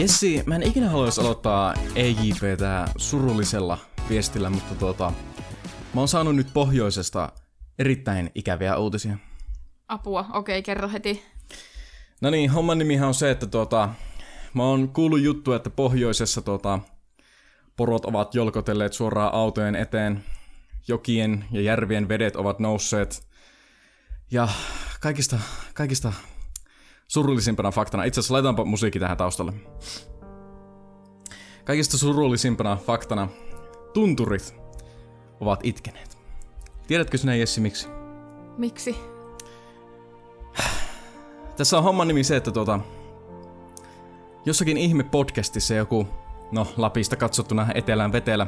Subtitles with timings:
[0.00, 3.78] Jessi, mä en ikinä haluaisi aloittaa EJPtä surullisella
[4.08, 5.12] viestillä, mutta tuota,
[5.94, 7.32] mä oon saanut nyt pohjoisesta
[7.78, 9.16] erittäin ikäviä uutisia.
[9.88, 11.22] Apua, okei, kerro heti.
[12.20, 13.88] No niin, homman nimihän on se, että tuota,
[14.54, 16.78] mä oon kuullut juttu, että pohjoisessa tuota,
[17.76, 20.24] porot ovat jolkotelleet suoraan autojen eteen,
[20.88, 23.28] jokien ja järvien vedet ovat nousseet,
[24.30, 24.48] ja
[25.00, 25.38] kaikista,
[25.74, 26.12] kaikista
[27.10, 29.52] surullisimpana faktana, itse asiassa laitaanpa musiikki tähän taustalle.
[31.64, 33.28] Kaikista surullisimpana faktana,
[33.92, 34.54] tunturit
[35.40, 36.18] ovat itkeneet.
[36.86, 37.88] Tiedätkö sinä Jessi miksi?
[38.58, 38.96] Miksi?
[41.56, 42.80] Tässä on homman nimi se, että tuota,
[44.44, 46.08] jossakin ihme podcastissa joku,
[46.52, 48.46] no Lapista katsottuna etelään vetelä,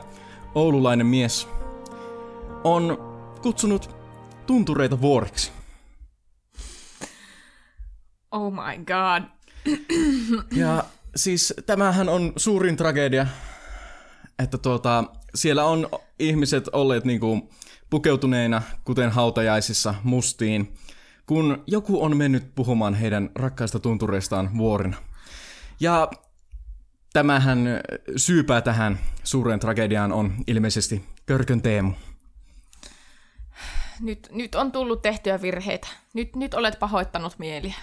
[0.54, 1.48] oululainen mies
[2.64, 2.98] on
[3.42, 3.96] kutsunut
[4.46, 5.61] tuntureita vuoriksi.
[8.32, 9.22] Oh my god.
[10.56, 10.84] Ja
[11.16, 13.26] siis tämähän on suurin tragedia,
[14.38, 15.88] että tuota, siellä on
[16.18, 17.50] ihmiset olleet niinku
[17.90, 20.74] pukeutuneina, kuten hautajaisissa, mustiin,
[21.26, 24.96] kun joku on mennyt puhumaan heidän rakkaista tuntureistaan vuorina.
[25.80, 26.10] Ja
[27.12, 27.80] tämähän
[28.16, 31.92] syypää tähän suureen tragediaan on ilmeisesti Körkön Teemu.
[34.00, 35.88] Nyt, nyt on tullut tehtyä virheitä.
[36.14, 37.74] Nyt, nyt olet pahoittanut mieliä.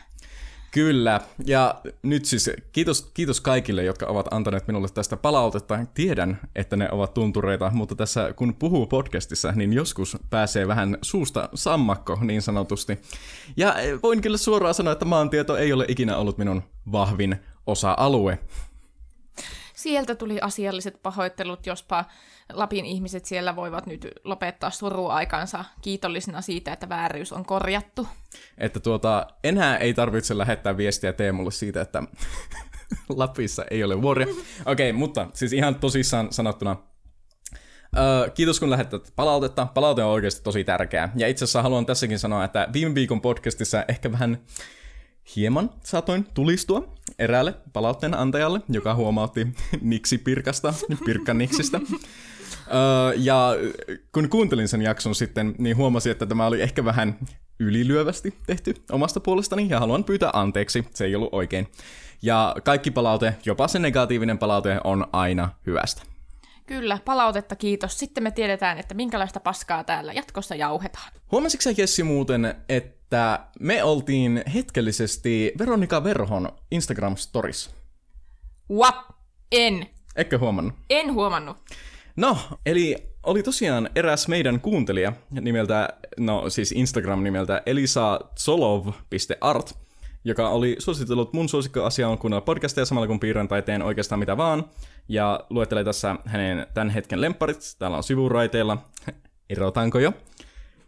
[0.71, 5.79] Kyllä, ja nyt siis kiitos, kiitos kaikille, jotka ovat antaneet minulle tästä palautetta.
[5.93, 11.49] Tiedän, että ne ovat tuntureita, mutta tässä kun puhuu podcastissa, niin joskus pääsee vähän suusta
[11.53, 12.99] sammakko niin sanotusti.
[13.57, 18.39] Ja voin kyllä suoraan sanoa, että maantieto ei ole ikinä ollut minun vahvin osa-alue.
[19.79, 22.05] Sieltä tuli asialliset pahoittelut, jospa
[22.53, 28.07] Lapin ihmiset siellä voivat nyt lopettaa suruaikansa kiitollisena siitä, että vääryys on korjattu.
[28.57, 32.03] Että tuota, enää ei tarvitse lähettää viestiä Teemulle siitä, että
[33.09, 34.27] Lapissa ei ole vuoria.
[34.65, 36.75] Okei, okay, mutta siis ihan tosissaan sanottuna,
[37.97, 39.67] Öö, kiitos kun lähettät palautetta.
[39.73, 41.11] Palaute on oikeasti tosi tärkeää.
[41.15, 44.41] Ja itse asiassa haluan tässäkin sanoa, että viime viikon podcastissa ehkä vähän
[45.35, 49.47] hieman saatoin tulistua eräälle palautteen antajalle, joka huomautti
[49.81, 50.73] Niksi Pirkasta,
[51.05, 51.79] Pirkka Niksistä.
[52.67, 53.51] Öö, ja
[54.11, 57.17] kun kuuntelin sen jakson sitten, niin huomasin, että tämä oli ehkä vähän
[57.59, 61.67] ylilyövästi tehty omasta puolestani, ja haluan pyytää anteeksi, se ei ollut oikein.
[62.21, 66.08] Ja kaikki palaute, jopa se negatiivinen palaute, on aina hyvästä.
[66.69, 67.99] Kyllä, palautetta kiitos.
[67.99, 71.11] Sitten me tiedetään, että minkälaista paskaa täällä jatkossa jauhetaan.
[71.31, 77.69] Huomasitko sä Jessi muuten, että me oltiin hetkellisesti Veronika Verhon Instagram-storis?
[78.71, 78.95] What?
[79.51, 79.85] En.
[80.15, 80.73] Eikö huomannut?
[80.89, 81.57] En huomannut.
[82.15, 89.73] No, eli oli tosiaan eräs meidän kuuntelija nimeltä, no siis Instagram nimeltä elisasolov.art,
[90.23, 94.37] joka oli suositellut mun suosikkoasia on kuunnella podcasteja samalla kun piirrän tai teen oikeastaan mitä
[94.37, 94.65] vaan,
[95.07, 98.77] ja luettelee tässä hänen tämän hetken lemparit, täällä on sivuraiteilla,
[99.49, 100.13] erotaanko jo,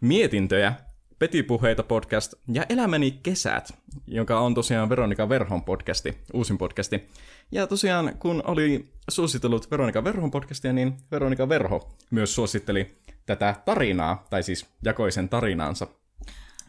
[0.00, 0.74] mietintöjä,
[1.22, 3.74] Petipuheita podcast ja Elämäni kesät,
[4.06, 7.08] joka on tosiaan Veronika Verhon podcasti, uusin podcasti.
[7.52, 14.26] Ja tosiaan, kun oli suositellut Veronika Verhon podcastia, niin Veronika Verho myös suositteli tätä tarinaa,
[14.30, 15.86] tai siis jakoi sen tarinaansa.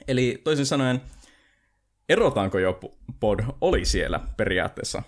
[0.07, 1.01] Eli toisin sanoen,
[2.09, 2.79] erotaanko jo
[3.19, 5.03] pod oli siellä periaatteessa.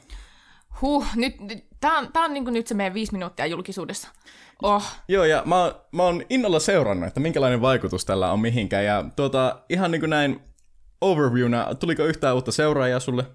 [0.81, 4.07] Huh, nyt, nyt tää on, tää on niin nyt se meidän viisi minuuttia julkisuudessa.
[4.63, 4.83] Oh.
[5.07, 8.85] Joo, ja mä, mä oon innolla seurannut, että minkälainen vaikutus tällä on mihinkään.
[8.85, 10.41] Ja tuota, ihan niin kuin näin
[11.01, 13.25] overviewna, tuliko yhtään uutta seuraajaa sulle?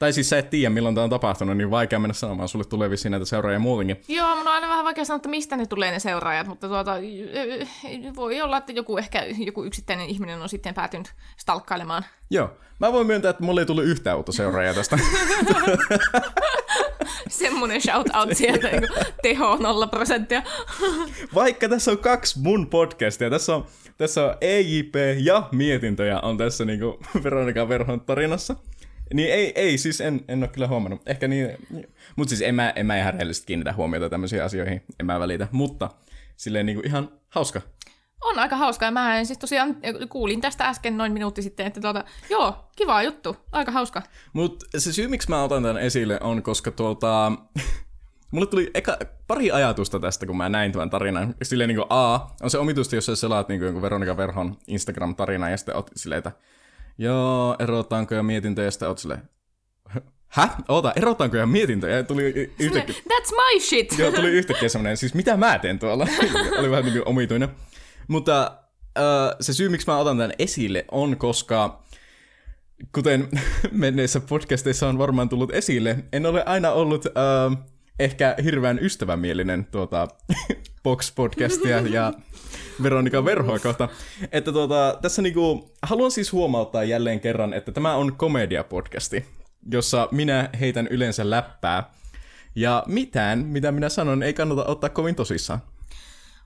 [0.00, 2.48] Tai siis sä et tiedä, milloin tämä on tapahtunut, niin vaikea mennä sanomaan.
[2.48, 4.02] Sulle tulee vissiin näitä seuraajia muutenkin.
[4.08, 6.94] Joo, mun on aina vähän vaikea sanoa, että mistä ne tulee ne seuraajat, mutta tuota,
[8.16, 12.04] voi olla, että joku ehkä joku yksittäinen ihminen on sitten päätynyt stalkkailemaan.
[12.30, 14.98] Joo, mä voin myöntää, että mulle ei tullut yhtään uutta seuraajaa tästä.
[17.28, 18.88] Semmoinen shout-out sieltä, niin
[19.22, 20.42] teho nolla prosenttia.
[21.34, 23.66] Vaikka tässä on kaksi mun podcastia, tässä on,
[23.96, 26.80] tässä on EJP ja mietintöjä on tässä niin
[27.24, 28.56] Veronika Verhon tarinassa.
[29.14, 31.02] Niin ei, ei siis en, en ole kyllä huomannut.
[31.06, 31.48] Ehkä niin,
[32.16, 35.48] mutta siis en mä, en mä ihan rehellisesti kiinnitä huomiota tämmöisiin asioihin, en mä välitä.
[35.52, 35.90] Mutta
[36.36, 37.60] silleen niin kuin ihan hauska.
[38.20, 39.76] On aika hauska, ja mä siis tosiaan
[40.08, 44.02] kuulin tästä äsken noin minuutti sitten, että tuota, joo, kiva juttu, aika hauska.
[44.32, 47.32] Mutta se syy, miksi mä otan tämän esille, on koska tuota,
[48.32, 51.34] mulle tuli eka, pari ajatusta tästä, kun mä näin tämän tarinan.
[51.42, 55.50] Silleen niin kuin A, on se omitusti, jos sä selaat niin kuin Veronika Verhon Instagram-tarina,
[55.50, 56.32] ja sitten oot silleen, että
[57.00, 59.22] joo, erotaanko ja mietintöjä, ja sitten oot silleen,
[60.28, 60.48] Hä?
[60.68, 61.96] Oota, erotaanko ja mietintöjä?
[61.96, 62.94] Ja tuli yhtäkkiä...
[62.94, 63.94] That's my shit!
[63.98, 66.06] Joo, tuli yhtäkkiä semmoinen, siis mitä mä teen tuolla?
[66.58, 67.48] Oli vähän niin kuin omituinen.
[68.08, 68.52] Mutta
[68.98, 71.82] äh, se syy, miksi mä otan tämän esille, on koska
[72.94, 73.28] kuten
[73.70, 77.58] menneissä podcasteissa on varmaan tullut esille, en ole aina ollut uh,
[77.98, 80.08] ehkä hirveän ystävämielinen tuota,
[80.82, 82.12] Box-podcastia ja
[82.82, 83.88] Veronika Verhoa kohta.
[84.32, 89.24] Että tuota, tässä niinku, haluan siis huomauttaa jälleen kerran, että tämä on komedia-podcasti,
[89.72, 91.90] jossa minä heitän yleensä läppää.
[92.54, 95.60] Ja mitään, mitä minä sanon, ei kannata ottaa kovin tosissaan.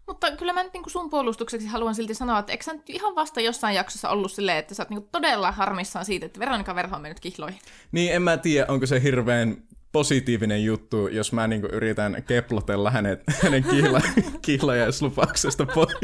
[0.06, 3.14] Mutta kyllä mä nyt niin sun puolustukseksi haluan silti sanoa, että eikö sä nyt ihan
[3.14, 6.96] vasta jossain jaksossa ollut silleen, että sä oot niin todella harmissaan siitä, että Veronika Verho
[6.96, 7.60] on mennyt kihloihin.
[7.92, 9.56] Niin, en mä tiedä, onko se hirveän
[9.94, 14.00] positiivinen juttu, jos mä niinku yritän keplotella hänet, hänen kihla,
[14.46, 15.96] kihlajaislupauksesta pois.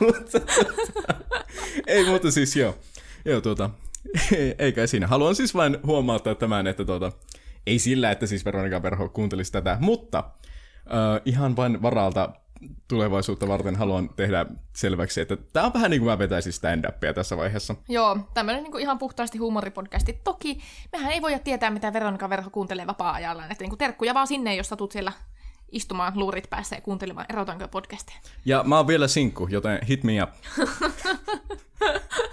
[0.00, 0.40] mutta,
[1.86, 2.78] ei muuta siis joo.
[3.24, 3.70] Joo, tuota,
[4.58, 5.06] ei, kai siinä.
[5.06, 7.12] Haluan siis vain huomauttaa tämän, että tuota,
[7.66, 10.24] ei sillä, että siis Veronika Verho kuuntelisi tätä, mutta
[10.86, 12.32] uh, ihan vain varalta
[12.88, 17.36] tulevaisuutta varten haluan tehdä selväksi, että tämä on vähän niin kuin mä vetäisin stand-upia tässä
[17.36, 17.74] vaiheessa.
[17.88, 20.20] Joo, tämmöinen niin kuin ihan puhtaasti huumoripodcasti.
[20.24, 20.60] Toki
[20.92, 24.56] mehän ei voida tietää, mitä Veronika Verho kuuntelee vapaa-ajallaan, että niin kuin terkkuja vaan sinne,
[24.56, 25.12] jos satut siellä
[25.72, 28.16] istumaan luurit päässä ja kuuntelemaan erotanko podcastia.
[28.44, 30.30] Ja mä oon vielä sinkku, joten hit me up.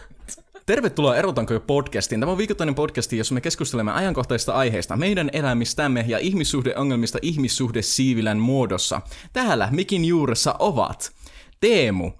[0.67, 2.19] Tervetuloa Erotanko jo podcastiin.
[2.19, 9.01] Tämä on viikoittainen podcasti, jossa me keskustelemme ajankohtaisista aiheista, meidän elämistämme ja ihmissuhdeongelmista ihmissuhdesiivilän muodossa.
[9.33, 11.11] Täällä mikin juuressa ovat
[11.59, 12.11] Teemu.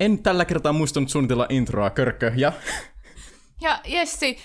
[0.00, 2.52] En tällä kertaa muistanut suunnitella introa, Körkkö ja...
[3.60, 4.38] Ja Jessi.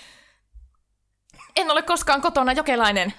[1.56, 3.13] En ole koskaan kotona jokelainen.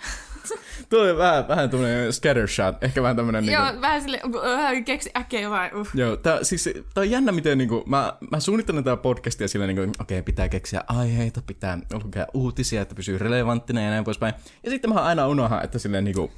[0.88, 3.44] Tuo oli vähän, vähän tämmönen scattershot, ehkä vähän tämmönen...
[3.44, 3.81] Joo, niinku...
[3.81, 4.20] vähän sille,
[4.56, 5.75] vähän keksi äkkiä jotain.
[5.75, 5.88] Uh.
[5.94, 9.82] Joo, tää, siis, tää on jännä, miten niinku, mä, mä suunnittelen tää podcastia sillä niinku,
[9.82, 14.35] okei, okay, pitää keksiä aiheita, pitää lukea uutisia, että pysyy relevanttina ja näin poispäin.
[14.64, 16.31] Ja sitten mä aina unohan, että silleen niinku,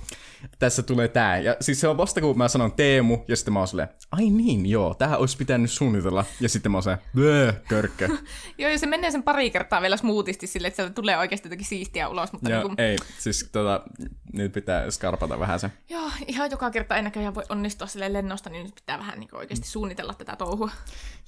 [0.58, 1.38] tässä tulee tää.
[1.38, 4.31] Ja siis se on vasta kun mä sanon Teemu, ja sitten mä oon silleen, ai
[4.31, 6.25] niin, joo, tähän olisi pitänyt suunnitella.
[6.40, 8.08] Ja sitten mä oon silleen, körkkö.
[8.58, 11.66] joo, ja se menee sen pari kertaa vielä smoothisti silleen, että sieltä tulee oikeasti jotakin
[11.66, 12.32] siistiä ulos.
[12.32, 12.81] Mutta joo, niin kuin...
[12.81, 13.82] ei, siis tota,
[14.32, 15.70] nyt pitää skarpata vähän se.
[15.88, 19.37] Joo, ihan joka kerta ei näköjään voi onnistua sille lennosta, niin nyt pitää vähän niin
[19.37, 20.70] oikeasti suunnitella tätä touhua.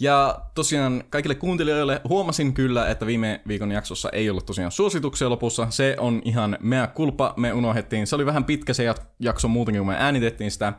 [0.00, 5.67] Ja tosiaan kaikille kuuntelijoille huomasin kyllä, että viime viikon jaksossa ei ollut tosiaan suosituksia lopussa.
[5.70, 8.06] Se on ihan mea kulpa, me unohdettiin.
[8.06, 8.85] Se oli vähän pitkä se
[9.20, 10.72] jakso muutenkin, kun me äänitettiin sitä.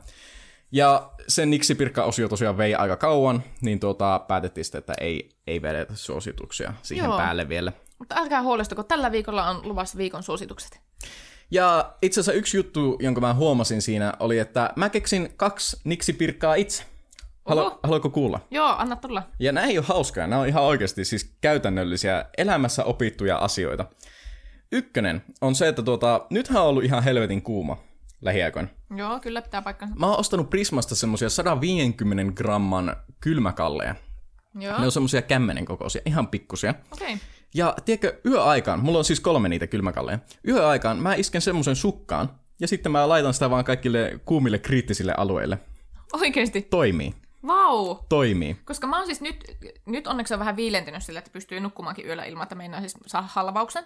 [0.72, 5.62] Ja sen Niksi Pirkka-osio tosiaan vei aika kauan, niin tuota, päätettiin sitten, että ei, ei
[5.62, 7.18] vedetä suosituksia siihen Joo.
[7.18, 7.72] päälle vielä.
[8.00, 10.80] Mutta älkää huolestuko, tällä viikolla on luvassa viikon suositukset.
[11.52, 16.14] Ja itse asiassa yksi juttu, jonka mä huomasin siinä, oli, että mä keksin kaksi Niksi
[16.14, 16.84] Pirkkaa itse.
[17.46, 18.40] Halu- haluatko kuulla?
[18.52, 19.24] Joo, anna tulla.
[19.40, 23.86] Ja nämä ei ole hauskaa, nämä on ihan oikeasti siis käytännöllisiä elämässä opittuja asioita.
[24.72, 27.78] Ykkönen on se, että tuota, nythän on ollut ihan helvetin kuuma
[28.24, 28.68] lähiaikoina.
[28.96, 29.96] Joo, kyllä pitää paikkansa.
[29.96, 33.96] Mä oon ostanut Prismasta semmosia 150 gramman kylmäkalleja.
[34.60, 34.80] Joo.
[34.80, 36.74] Ne on semmosia kämmenen kokoisia, ihan pikkusia.
[36.92, 37.14] Okei.
[37.14, 37.28] Okay.
[37.54, 42.30] Ja tiedätkö, yöaikaan, mulla on siis kolme niitä kylmäkalleja, yöaikaan mä isken semmoisen sukkaan,
[42.60, 45.60] ja sitten mä laitan sitä vaan kaikille kuumille kriittisille alueille.
[46.14, 46.62] Oikeesti?
[46.62, 47.14] Toimii.
[47.48, 47.96] Vau!
[48.10, 48.58] Toimii.
[48.66, 52.24] Koska mä oon siis nyt, nyt onneksi on vähän viilentynyt sillä, että pystyy nukkumaankin yöllä
[52.24, 53.86] ilman, että meinaa siis saa halvauksen.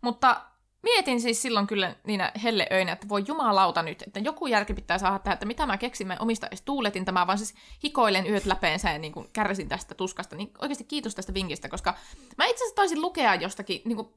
[0.00, 0.40] Mutta
[0.84, 5.18] mietin siis silloin kyllä niinä helleöinä, että voi jumalauta nyt, että joku järki pitää saada
[5.18, 8.90] tähän, että mitä mä keksin, mä omista edes tuuletin tämä, vaan siis hikoilen yöt läpeensä
[8.90, 10.36] ja niin kuin kärsin tästä tuskasta.
[10.36, 11.94] Niin oikeasti kiitos tästä vinkistä, koska
[12.38, 14.08] mä itse asiassa taisin lukea jostakin, niin kuin,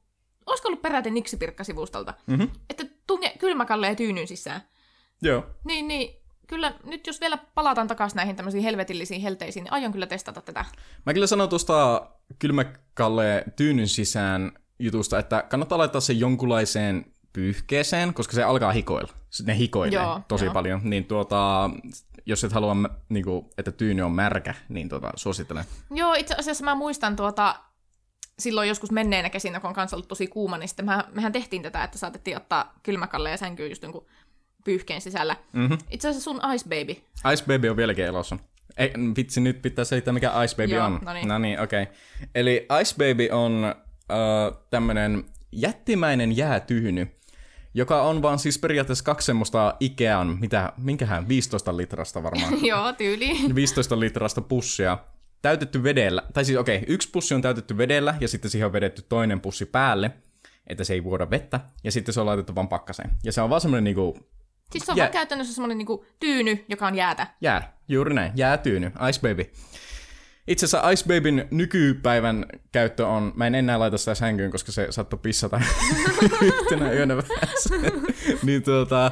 [0.45, 2.49] olisiko ollut peräti Niksipirkka-sivustolta, mm-hmm.
[2.69, 4.61] että tunne kylmäkalle ja tyynyn sisään.
[5.21, 5.45] Joo.
[5.63, 10.07] Niin, niin kyllä nyt jos vielä palataan takaisin näihin tämmöisiin helvetillisiin helteisiin, niin aion kyllä
[10.07, 10.65] testata tätä.
[11.05, 12.07] Mä kyllä sanon tuosta
[12.39, 19.13] kylmäkalle tyynyn sisään jutusta, että kannattaa laittaa se jonkunlaiseen pyyhkeeseen, koska se alkaa hikoilla.
[19.43, 20.53] Ne hikoilee joo, tosi joo.
[20.53, 20.81] paljon.
[20.83, 21.69] Niin tuota,
[22.25, 22.75] jos et halua,
[23.09, 25.65] niin kuin, että tyyny on märkä, niin tuota, suosittelen.
[25.91, 27.55] Joo, itse asiassa mä muistan tuota,
[28.39, 31.61] silloin joskus menneenä kesinä, kun on kanssa ollut tosi kuuma, niin sitten mehän, mehän tehtiin
[31.61, 34.05] tätä, että saatettiin ottaa kylmäkalle ja sänkyyn just jonkun
[34.63, 35.35] pyyhkeen sisällä.
[35.53, 35.77] Mm-hmm.
[35.89, 37.01] Itse asiassa sun Ice Baby.
[37.33, 38.37] Ice Baby on vieläkin elossa.
[38.77, 40.99] Ei, vitsi, nyt pitää selittää, mikä Ice Baby Joo, on.
[41.01, 41.27] no niin.
[41.27, 41.83] No niin, okei.
[41.83, 41.95] Okay.
[42.35, 43.75] Eli Ice Baby on
[44.11, 47.07] uh, tämmönen jättimäinen jäätyhny,
[47.73, 52.65] joka on vaan siis periaatteessa kaksi semmoista Ikean, mitä, minkähän, 15 litrasta varmaan.
[52.65, 53.55] Joo, tyyli.
[53.55, 54.97] 15 litrasta pussia,
[55.41, 58.73] täytetty vedellä, tai siis okei, okay, yksi pussi on täytetty vedellä, ja sitten siihen on
[58.73, 60.11] vedetty toinen pussi päälle,
[60.67, 63.11] että se ei vuoda vettä, ja sitten se on laitettu vaan pakkaseen.
[63.23, 64.17] Ja se on vaan semmoinen niinku...
[64.71, 65.05] Siis se on jää...
[65.05, 67.27] vaan käytännössä semmoinen niinku tyyny, joka on jäätä.
[67.41, 69.51] Jää, juuri näin, jäätyyny, Ice Baby.
[70.47, 74.87] Itse asiassa Ice Babyn nykypäivän käyttö on, mä en enää laita sitä sänkyyn, koska se
[74.89, 75.61] saattoi pissata
[76.41, 77.15] yhtenä yönä
[78.43, 79.11] niin tuota,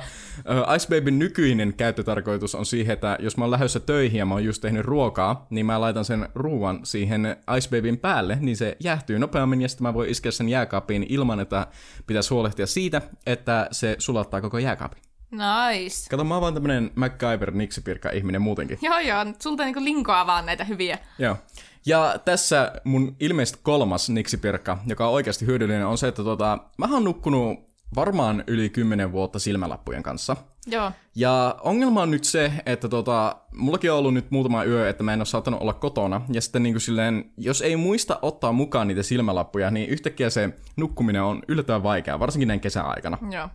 [0.75, 4.45] Ice Babyn nykyinen käyttötarkoitus on siihen, että jos mä oon lähdössä töihin ja mä oon
[4.45, 9.19] just tehnyt ruokaa, niin mä laitan sen ruuan siihen Ice Babyn päälle, niin se jäähtyy
[9.19, 11.67] nopeammin ja sitten mä voin iskeä sen jääkaapiin ilman, että
[12.07, 15.04] pitäisi huolehtia siitä, että se sulattaa koko jääkaapin.
[15.31, 16.09] Nice.
[16.09, 18.79] Kato, mä oon vaan tämmönen MacGyver niksipirkka ihminen muutenkin.
[18.81, 19.25] Joo, joo.
[19.39, 20.97] Sulta niinku linkoaa vaan näitä hyviä.
[21.19, 21.37] Joo.
[21.85, 26.87] Ja tässä mun ilmeisesti kolmas niksipirkka, joka on oikeasti hyödyllinen, on se, että tota, mä
[26.91, 27.59] oon nukkunut
[27.95, 30.35] varmaan yli 10 vuotta silmälappujen kanssa.
[30.67, 30.91] Joo.
[31.15, 35.13] Ja ongelma on nyt se, että tota, mullakin on ollut nyt muutama yö, että mä
[35.13, 36.21] en ole saattanut olla kotona.
[36.31, 40.49] Ja sitten niin kuin silleen, jos ei muista ottaa mukaan niitä silmälappuja, niin yhtäkkiä se
[40.77, 43.17] nukkuminen on yllättävän vaikeaa, varsinkin näin kesäaikana.
[43.31, 43.49] Joo.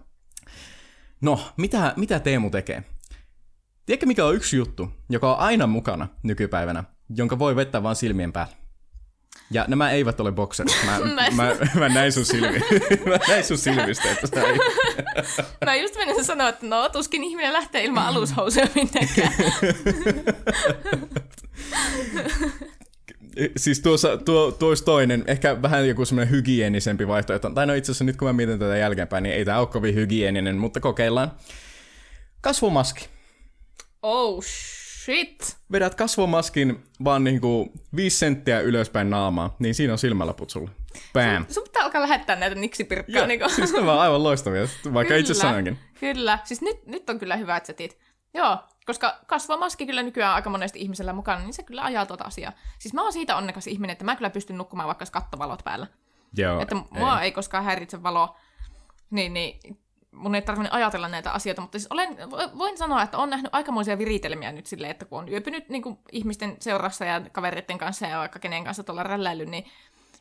[1.20, 2.84] No, mitä, mitä Teemu tekee?
[3.86, 6.84] Tiedätkö mikä on yksi juttu, joka on aina mukana nykypäivänä,
[7.16, 8.54] jonka voi vettää vain silmien päälle?
[9.50, 10.76] Ja nämä eivät ole bokserit.
[10.86, 11.36] Mä, Näin.
[11.36, 12.58] mä, mä, näin sun silmi.
[13.10, 14.58] mä näin sun silmistä, että sä ei...
[15.66, 19.32] Mä just menin sanoa, että no tuskin ihminen lähtee ilman alushousuja minnekään.
[23.56, 27.50] Siis tuossa, tuo, tuo olisi toinen, ehkä vähän joku semmoinen hygienisempi vaihtoehto.
[27.50, 29.94] Tai no itse asiassa nyt kun mä mietin tätä jälkeenpäin, niin ei tämä ole kovin
[29.94, 31.32] hygieninen, mutta kokeillaan.
[32.40, 33.08] Kasvomaski.
[34.02, 34.44] Oh
[35.04, 35.56] shit.
[35.72, 40.70] Vedät kasvomaskin vaan niinku viisi senttiä ylöspäin naamaa, niin siinä on silmälaput sulle.
[41.12, 41.46] Bam.
[41.48, 43.26] Sun pitää alkaa lähettää näitä niksipirkkaa.
[43.26, 43.48] Niinku.
[43.48, 44.62] siis on aivan loistavia,
[44.94, 45.78] vaikka itse Kyllä, sanoinkin.
[46.00, 46.38] Kyllä.
[46.44, 47.98] Siis nyt, nyt on kyllä hyvä, että sä tiit.
[48.34, 48.58] Joo,
[48.90, 52.52] koska kasvomaski kyllä nykyään aika monesti ihmisellä mukana, niin se kyllä ajaa tuota asiaa.
[52.78, 55.86] Siis mä oon siitä onnekas ihminen, että mä kyllä pystyn nukkumaan vaikka kattovalot päällä.
[56.36, 57.24] Joo, että mua ei.
[57.24, 58.36] ei koskaan häiritse valo.
[59.10, 59.78] Niin, niin
[60.12, 62.16] mun ei tarvinnut ajatella näitä asioita, mutta siis olen,
[62.58, 65.98] voin sanoa, että on nähnyt aikamoisia viritelmiä nyt silleen, että kun on yöpynyt niin kuin
[66.12, 69.64] ihmisten seurassa ja kavereiden kanssa ja vaikka kenen kanssa tuolla rälläily, niin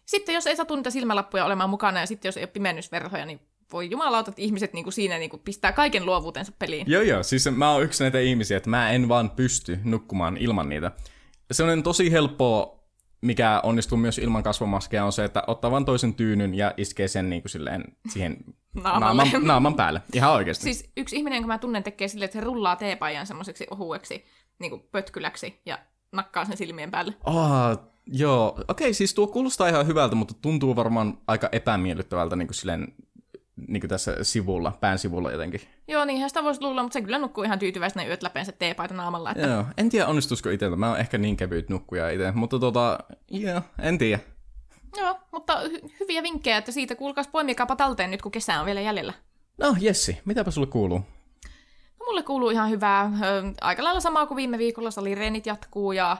[0.05, 3.39] sitten jos ei satu niitä silmälappuja olemaan mukana ja sitten jos ei ole pimennysverhoja, niin
[3.73, 6.91] voi jumalauta, että ihmiset niin kuin siinä niin kuin pistää kaiken luovuutensa peliin.
[6.91, 7.23] Joo, joo.
[7.23, 10.91] Siis mä oon yksi näitä ihmisiä, että mä en vaan pysty nukkumaan ilman niitä.
[11.51, 12.79] Se on tosi helppoa,
[13.21, 17.29] mikä onnistuu myös ilman kasvomaskeja, on se, että ottaa vaan toisen tyynyn ja iskee sen
[17.29, 18.37] niin kuin silleen siihen
[18.83, 20.01] naaman, naaman päälle.
[20.13, 20.63] Ihan oikeasti.
[20.63, 24.25] Siis yksi ihminen, jonka mä tunnen, tekee silleen, että se rullaa teepaijan semmoiseksi ohueksi
[24.59, 25.79] niin kuin pötkyläksi ja
[26.11, 27.13] nakkaa sen silmien päälle.
[27.25, 28.59] Oh, joo.
[28.67, 32.93] Okei, siis tuo kuulostaa ihan hyvältä, mutta tuntuu varmaan aika epämiellyttävältä niin kuin silleen,
[33.67, 35.61] niin kuin tässä sivulla, pään sivulla jotenkin.
[35.87, 38.93] Joo, niinhän sitä voisi luulla, mutta se kyllä nukkuu ihan tyytyväisenä yöt läpeen se teepaita
[38.93, 39.31] naamalla.
[39.31, 39.47] Että...
[39.47, 40.75] Joo, en tiedä onnistuisiko itseltä.
[40.75, 42.99] Mä oon ehkä niin kevyt nukkuja itse, mutta tota,
[43.31, 44.19] joo, en tiedä.
[44.97, 48.81] Joo, mutta hy- hyviä vinkkejä, että siitä kuulkaas poimikaapa talteen nyt, kun kesä on vielä
[48.81, 49.13] jäljellä.
[49.57, 50.99] No, Jessi, mitäpä sulle kuuluu?
[51.99, 53.11] No, mulle kuuluu ihan hyvää.
[53.21, 56.17] Ö, aika lailla samaa kuin viime viikolla, salireenit jatkuu ja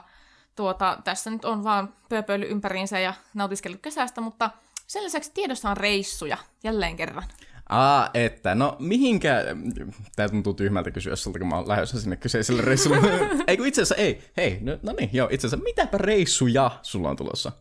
[0.56, 4.50] tuota, tässä nyt on vaan pööpöily ympäriinsä ja nautiskellut kesästä, mutta
[4.90, 7.24] sen lisäksi tiedossa on reissuja, jälleen kerran.
[7.68, 9.44] Aa, että, no mihinkä,
[10.16, 12.98] tää tuntuu tyhmältä kysyä sulta, kun mä oon lähdössä sinne kyseiselle reissulle.
[13.46, 17.10] ei kun itse asiassa, ei, hei, no, no niin, joo, itse asiassa, mitäpä reissuja sulla
[17.10, 17.52] on tulossa?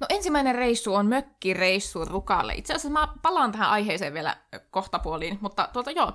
[0.00, 2.54] No ensimmäinen reissu on mökkireissu Rukalle.
[2.54, 4.36] Itse asiassa mä palaan tähän aiheeseen vielä
[4.70, 6.12] kohtapuoliin, mutta tuota joo.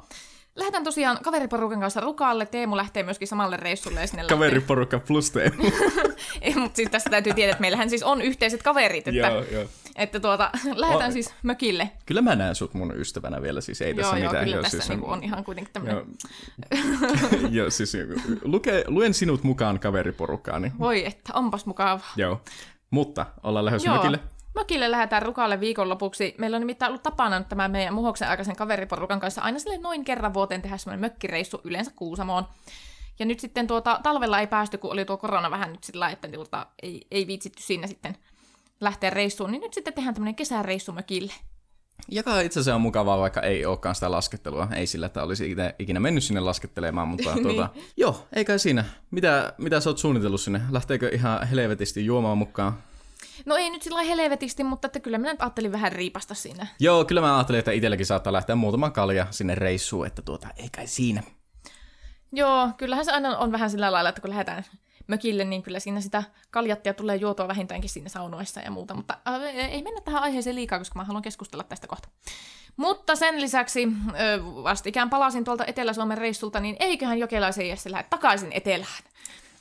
[0.55, 2.45] Lähdetään tosiaan kaveriporukan kanssa Rukalle.
[2.45, 4.07] Teemu lähtee myöskin samalle reissulle.
[4.07, 5.63] Sinne Kaveriporukka plus Teemu.
[6.41, 9.65] Ei, mutta siis tässä täytyy tietää, että meillähän siis on yhteiset kaverit, että, joo, joo.
[9.95, 11.91] että tuota, lähdetään O- siis mökille.
[12.05, 14.43] Kyllä mä näen sut mun ystävänä vielä, siis ei tässä Joo, joo, mitään.
[14.45, 16.03] kyllä joo, tässä siis niinku on ihan kuitenkin tämmöinen...
[16.71, 17.97] Joo, joo siis
[18.43, 21.99] luke, luen sinut mukaan kaveriporukkaan, niin Voi että, onpas mukava.
[22.15, 22.41] joo.
[22.89, 23.95] Mutta ollaan lähdössä Joo.
[23.97, 24.19] mökille.
[24.55, 26.35] Mökille lähdetään Rukalle viikonlopuksi.
[26.37, 30.05] Meillä on nimittäin ollut tapana nyt tämän meidän muhoksen aikaisen kaveriporukan kanssa aina sille noin
[30.05, 32.47] kerran vuoteen tehdä semmoinen mökkireissu yleensä Kuusamoon.
[33.19, 36.27] Ja nyt sitten tuota, talvella ei päästy, kun oli tuo korona vähän nyt sillä että
[36.27, 38.17] tuota, ei, ei viitsitty siinä sitten
[38.81, 41.33] lähteä reissuun, niin nyt sitten tehdään tämmöinen kesäreissu mökille.
[42.09, 44.67] Joka itse asiassa on mukavaa, vaikka ei olekaan sitä laskettelua.
[44.75, 47.43] Ei sillä, että olisi ikinä, ikinä mennyt sinne laskettelemaan, mutta Niin.
[47.43, 48.85] tuota, joo, ei kai siinä.
[49.11, 50.61] Mitä, mitä sä oot suunnitellut sinne?
[50.71, 52.77] Lähteekö ihan helvetisti juomaan mukaan?
[53.45, 56.67] No ei nyt sillä helvetisti, mutta että kyllä minä nyt ajattelin vähän riipasta siinä.
[56.79, 60.69] Joo, kyllä mä ajattelin, että itselläkin saattaa lähteä muutama kalja sinne reissuun, että tuota, ei
[60.75, 61.23] kai siinä.
[62.31, 64.63] Joo, kyllähän se aina on vähän sillä lailla, että kun lähdetään
[65.07, 69.41] mökille, niin kyllä siinä sitä kaljattia tulee juotua vähintäänkin siinä saunoissa ja muuta, mutta äh,
[69.43, 72.09] ei mennä tähän aiheeseen liikaa, koska mä haluan keskustella tästä kohta.
[72.77, 73.87] Mutta sen lisäksi
[74.63, 79.03] vastikään palasin tuolta Etelä-Suomen reissulta, niin eiköhän jokelaisen Jesse lähde takaisin etelään.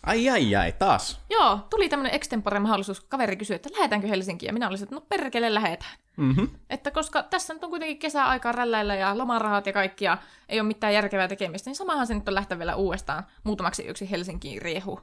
[0.06, 1.20] Ai ai ai, taas.
[1.30, 3.00] Joo, tuli tämmöinen extempore mahdollisuus.
[3.00, 5.92] Kaveri kysyi, että lähdetäänkö Helsinkiin, ja minä olisin, että no perkele lähetään.
[6.16, 6.44] Mhm.
[6.70, 10.18] Että koska tässä nyt on kuitenkin kesäaikaa rälläillä ja lomarahat ja kaikkia,
[10.48, 14.10] ei ole mitään järkevää tekemistä, niin samahan se nyt on lähteä vielä uudestaan muutamaksi yksi
[14.10, 15.00] Helsinkiin riehu.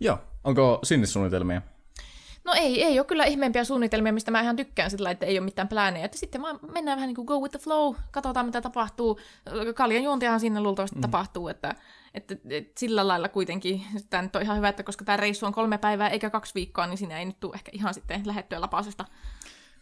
[0.00, 0.18] Joo.
[0.44, 1.62] Onko sinne suunnitelmia?
[2.44, 5.44] No ei, ei ole kyllä ihmeempiä suunnitelmia, mistä mä ihan tykkään sillä että ei ole
[5.44, 6.04] mitään plääneja.
[6.04, 9.20] Että sitten vaan mennään vähän niin kuin go with the flow, katsotaan mitä tapahtuu.
[9.74, 11.00] Kaljan juontiahan sinne luultavasti mm.
[11.00, 11.74] tapahtuu, että,
[12.14, 13.82] että, että, sillä lailla kuitenkin.
[14.10, 16.86] Tämä nyt on ihan hyvä, että koska tämä reissu on kolme päivää eikä kaksi viikkoa,
[16.86, 19.04] niin siinä ei nyt tule ehkä ihan sitten lähettyä lapasesta.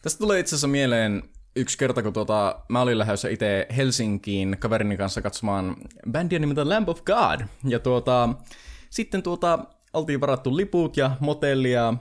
[0.02, 1.22] Tästä tulee itse asiassa mieleen
[1.56, 5.76] yksi kerta, kun tuota, mä olin lähdössä itse Helsinkiin kaverini kanssa katsomaan
[6.10, 7.40] bändiä nimeltä Lamb of God.
[7.64, 8.28] Ja tuota,
[8.90, 9.58] sitten tuota,
[9.92, 11.94] oltiin varattu liput ja motelli ja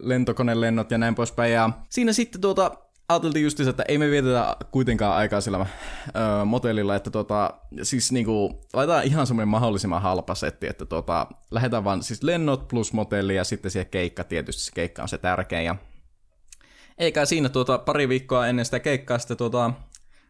[0.00, 1.52] lentokonelennot ja näin poispäin.
[1.52, 2.70] Ja siinä sitten tuota,
[3.08, 8.60] ajateltiin just että ei me vietetä kuitenkaan aikaa sillä ö, motellilla, että tuota, siis niinku,
[8.72, 13.44] laitetaan ihan semmoinen mahdollisimman halpa setti, että tuota, lähdetään vaan siis lennot plus motelli ja
[13.44, 15.66] sitten siihen keikka, tietysti se keikka on se tärkein.
[15.66, 15.76] Ja
[16.98, 19.70] eikä siinä tuota, pari viikkoa ennen sitä keikkaa sitten tuota,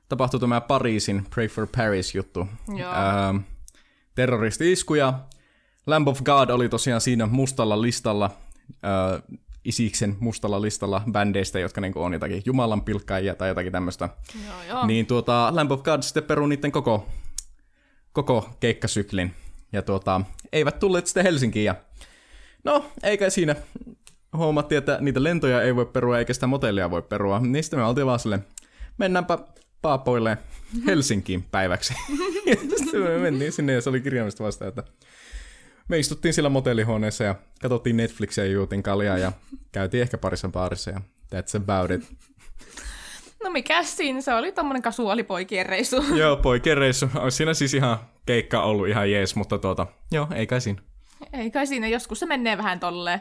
[0.09, 2.49] tapahtui tämä Pariisin Pray for Paris juttu.
[2.77, 2.93] Joo.
[2.93, 3.41] Öö,
[4.15, 5.21] terroristi-iskuja.
[5.87, 8.31] Lamb of God oli tosiaan siinä mustalla listalla,
[8.85, 14.09] öö, Isiksen mustalla listalla bändeistä, jotka niinku on jotakin Jumalan pilkkaajia tai jotakin tämmöistä.
[14.87, 17.07] Niin tuota, Lamb of God sitten peru niiden koko,
[18.13, 19.35] koko keikkasyklin.
[19.73, 20.21] Ja tuota,
[20.53, 21.65] eivät tulleet sitten Helsinkiin.
[21.65, 21.75] Ja
[22.65, 23.57] no, eikä siinä
[24.37, 27.41] huomattiin, että niitä lentoja ei voi perua eikä sitä motellia voi perua.
[27.41, 28.47] Niin sitten me oltiin vaan silleen,
[28.99, 29.39] mennäänpä
[29.83, 30.39] paapoille
[30.87, 31.95] Helsinkiin päiväksi.
[32.47, 34.83] ja sitten me mentiin sinne ja se oli kirjaimista vasta, että
[35.89, 39.33] me istuttiin siellä motellihuoneessa ja katsottiin Netflixiä ja juotiin kaljaa ja
[39.73, 41.01] käytiin ehkä parissa baarissa ja
[41.35, 42.03] that's about it.
[43.45, 45.97] No mikä siinä, se oli tommonen kasuaalipoikien reissu.
[46.15, 47.07] joo, poikien reissu.
[47.15, 50.83] Olisi siinä siis ihan keikka ollut ihan jees, mutta tuota, joo, ei kai siinä.
[51.33, 53.21] Ei kai siinä, joskus se menee vähän tolleen.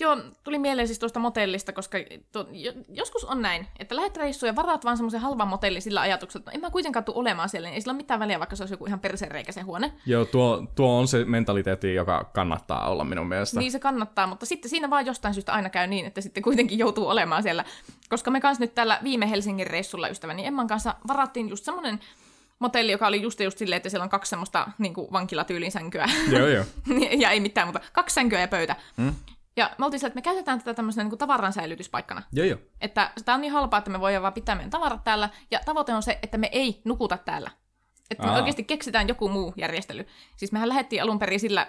[0.00, 1.98] Joo, tuli mieleen siis tuosta motellista, koska
[2.32, 6.00] to, jo, joskus on näin, että lähdet reissuun ja varaat vaan semmoisen halvan motelli sillä
[6.00, 8.38] ajatuksella, että no, en mä kuitenkaan tule olemaan siellä, niin ei sillä ole mitään väliä,
[8.38, 9.92] vaikka se olisi joku ihan persereikä se huone.
[10.06, 13.60] Joo, tuo, tuo on se mentaliteetti, joka kannattaa olla minun mielestä.
[13.60, 16.78] Niin se kannattaa, mutta sitten siinä vaan jostain syystä aina käy niin, että sitten kuitenkin
[16.78, 17.64] joutuu olemaan siellä.
[18.08, 22.00] Koska me kanssa nyt tällä viime Helsingin reissulla ystäväni Emman kanssa varattiin just semmoinen
[22.62, 26.06] motelli, joka oli just just silleen, että siellä on kaksi semmoista niin kuin vankilatyylin sänkyä.
[26.30, 26.64] Joo, joo.
[27.22, 27.80] ja ei mitään muuta.
[27.92, 28.76] Kaksi sänkyä ja pöytä.
[28.96, 29.14] Mm.
[29.56, 32.22] Ja me oltiin sillä, että me käytetään tätä tämmöisenä niin tavaran säilytyspaikkana.
[32.32, 32.58] Joo, joo.
[32.80, 35.28] Että tämä on niin halpaa, että me voidaan vaan pitää meidän tavarat täällä.
[35.50, 37.50] Ja tavoite on se, että me ei nukuta täällä.
[38.10, 40.06] Että me oikeasti keksitään joku muu järjestely.
[40.36, 41.66] Siis mehän lähdettiin alun perin sillä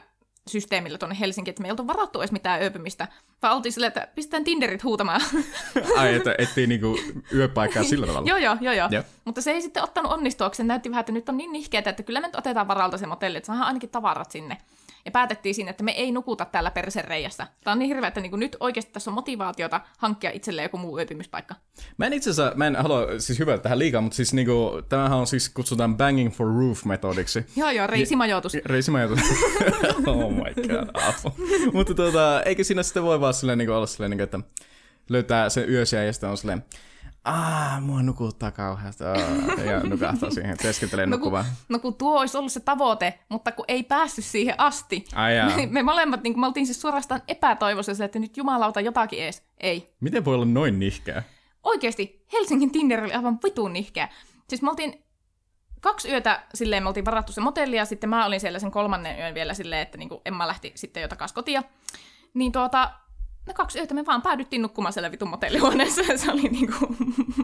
[0.48, 3.08] systeemillä tuonne Helsinkiin, että me ei oltu varattu edes mitään ööpymistä.
[3.42, 5.22] Vaan oltiin silleen, että pistetään Tinderit huutamaan.
[5.98, 6.98] Ai, että etsii niinku
[7.34, 8.30] yöpaikkaa sillä tavalla.
[8.30, 8.88] joo, joo, joo, joo.
[8.92, 9.04] Joo.
[9.26, 10.68] Mutta se ei sitten ottanut onnistuakseen.
[10.68, 13.38] Näytti vähän, että nyt on niin nihkeetä, että kyllä me nyt otetaan varalta se motelli,
[13.38, 14.58] että saadaan ainakin tavarat sinne.
[15.06, 17.48] Ja päätettiin siinä, että me ei nukuta täällä persereijässä.
[17.64, 20.98] Tämä on niin hirveä, että niinku nyt oikeasti tässä on motivaatiota hankkia itselleen joku muu
[20.98, 21.56] yöpymispaikka.
[21.98, 25.18] Mä en itse asiassa, mä en halua siis hyvää tähän liikaa, mutta siis niinku, tämähän
[25.18, 27.46] on siis kutsutaan banging for roof metodiksi.
[27.56, 28.54] Joo, joo, reisimajoitus.
[28.66, 29.20] Reisimajoitus.
[30.08, 31.36] oh my god, apu.
[31.74, 34.40] Mutta tuota, eikö siinä sitten voi vaan silleen niinku olla silleen, niinku, että
[35.10, 36.64] löytää sen yösiä ja sitten on silleen,
[37.26, 39.04] Aa, mua nukuttaa kauheasti.
[39.04, 41.46] Aa, ja nukahtaa siihen, teeskentelee No kun, nukkuvaan.
[41.70, 45.06] no kun tuo olisi ollut se tavoite, mutta kun ei päässyt siihen asti.
[45.16, 45.56] Ai jaa.
[45.56, 49.44] Me, me molemmat, niin me oltiin siis suorastaan epätoivoisia, että nyt jumalauta jotakin ees.
[49.58, 49.94] Ei.
[50.00, 51.24] Miten voi olla noin nihkeä?
[51.64, 54.10] Oikeesti, Helsingin Tinder oli aivan vitun nihkeä.
[54.50, 55.04] Siis me oltiin
[55.82, 59.20] kaksi yötä silleen, me oltiin varattu se motelli, ja sitten mä olin siellä sen kolmannen
[59.20, 61.64] yön vielä silleen, että niin Emma lähti sitten jo takaisin kotia.
[62.34, 62.92] Niin tuota,
[63.48, 66.96] ne kaksi yötä me vaan päädyttiin nukkumaan siellä vitun motellihuoneessa, se oli niinku...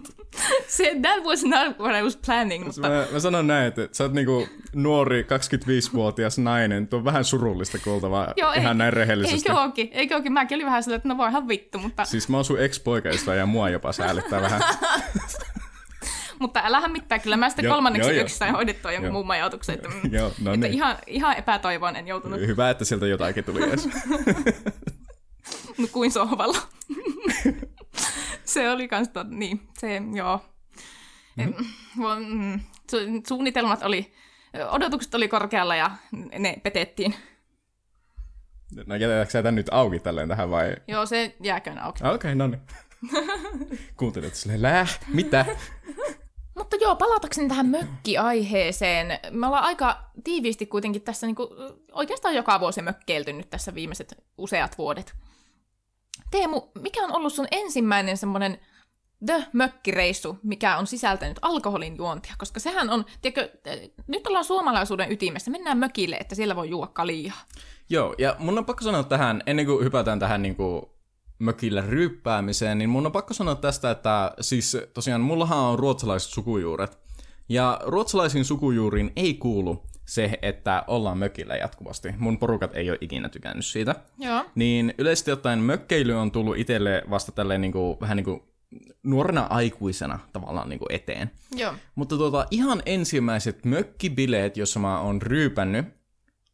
[0.77, 2.89] se, that was not what I was planning, mutta...
[2.89, 6.87] Mä, mä sanon näin, että sä oot niinku nuori 25-vuotias nainen.
[6.87, 9.49] Tuo on vähän surullista kuultavaa ihan näin rehellisesti.
[9.49, 10.33] Eikö ookin, eikö ookin.
[10.33, 13.45] Mäkin olin vähän silleen, että no voihan vittu, mutta, Siis mä oon sun ex-poikaystävä ja
[13.45, 14.61] mua jopa säälittää vähän.
[16.39, 17.21] mutta älähän mitään.
[17.21, 18.19] Kyllä mä sitten Joo, kolmanneksi joo, joo.
[18.19, 19.13] yöksi sain hoidettua jonkun Joo.
[19.13, 19.75] muun majoituksen.
[19.75, 20.73] Että, Joo, no että niin.
[20.73, 23.89] ihan, ihan epätoivoon en joutunut Hyvä, että sieltä jotakin tuli edes.
[25.99, 26.57] Nukuin sohvalla.
[28.43, 30.41] se oli kans tot, niin, se, joo.
[31.37, 31.65] Mm-hmm.
[32.25, 32.59] Mm,
[32.91, 34.13] su- suunnitelmat oli,
[34.69, 35.91] odotukset oli korkealla ja
[36.39, 37.15] ne petettiin.
[38.85, 40.75] No jätetäänkö sä tän nyt auki tälleen tähän vai?
[40.87, 42.03] Joo, se jääköön auki.
[42.03, 42.61] Okei, okay, no niin.
[43.97, 45.45] Kuuntelet silleen, läh, mitä?
[46.57, 49.19] Mutta joo, palatakseni tähän mökkiaiheeseen.
[49.31, 51.49] Me ollaan aika tiiviisti kuitenkin tässä niinku,
[51.91, 55.15] oikeastaan joka vuosi mökkeilty nyt tässä viimeiset useat vuodet.
[56.31, 58.59] Teemu, mikä on ollut sun ensimmäinen semmoinen
[59.25, 62.33] the mökkireissu, mikä on sisältänyt alkoholin juontia?
[62.37, 63.59] Koska sehän on, tiedätkö,
[64.07, 67.41] nyt ollaan suomalaisuuden ytimessä, mennään mökille, että siellä voi juoda kaljaa.
[67.89, 70.99] Joo, ja mun on pakko sanoa tähän, ennen kuin hypätään tähän niinku
[71.39, 76.99] mökillä ryppäämiseen, niin mun on pakko sanoa tästä, että siis tosiaan mullahan on ruotsalaiset sukujuuret.
[77.49, 82.13] Ja ruotsalaisiin sukujuuriin ei kuulu se, että ollaan mökillä jatkuvasti.
[82.17, 83.95] Mun porukat ei ole ikinä tykännyt siitä.
[84.17, 84.45] Joo.
[84.55, 88.43] Niin yleisesti ottaen mökkeily on tullut itselle vasta tälleen niin kuin, vähän niin kuin
[89.03, 91.31] nuorena aikuisena tavallaan niin kuin eteen.
[91.55, 91.73] Joo.
[91.95, 95.85] Mutta tuota, ihan ensimmäiset mökkibileet, jossa mä oon ryypännyt,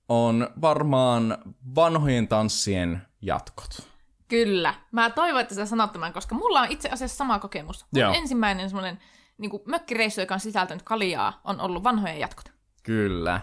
[0.10, 1.38] on varmaan
[1.76, 3.88] vanhojen tanssien jatkot.
[4.28, 4.74] Kyllä.
[4.92, 7.86] Mä toivon, että sä sanot tämän, koska mulla on itse asiassa sama kokemus.
[7.92, 8.14] Mun Joo.
[8.14, 9.00] ensimmäinen semmoinen
[9.38, 12.55] niin mökkireissu, joka on sisältänyt kaljaa, on ollut vanhojen jatkot.
[12.86, 13.42] Kyllä.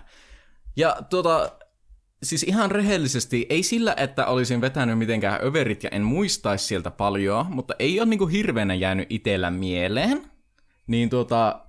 [0.77, 1.53] Ja tuota,
[2.23, 7.47] siis ihan rehellisesti, ei sillä, että olisin vetänyt mitenkään överit ja en muistaisi sieltä paljon,
[7.49, 10.31] mutta ei ole niinku hirveänä jäänyt itellä mieleen.
[10.87, 11.61] Niin tuota,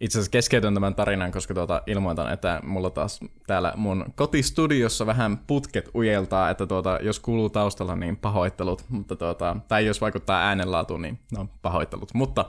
[0.00, 5.38] itse asiassa keskeytän tämän tarinan, koska tuota, ilmoitan, että mulla taas täällä mun kotistudiossa vähän
[5.38, 11.02] putket ujeltaa, että tuota, jos kuuluu taustalla, niin pahoittelut, mutta tuota, tai jos vaikuttaa äänenlaatuun,
[11.02, 12.14] niin no, pahoittelut.
[12.14, 12.44] Mutta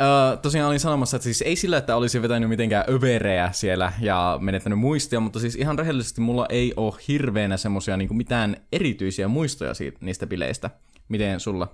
[0.00, 4.38] Öö, tosiaan olin sanomassa, että siis ei sillä, että olisin vetänyt mitenkään överejä siellä ja
[4.40, 9.74] menettänyt muistia, mutta siis ihan rehellisesti mulla ei ole hirveänä semmosia niin mitään erityisiä muistoja
[9.74, 10.70] siitä, niistä bileistä.
[11.08, 11.68] Miten sulla?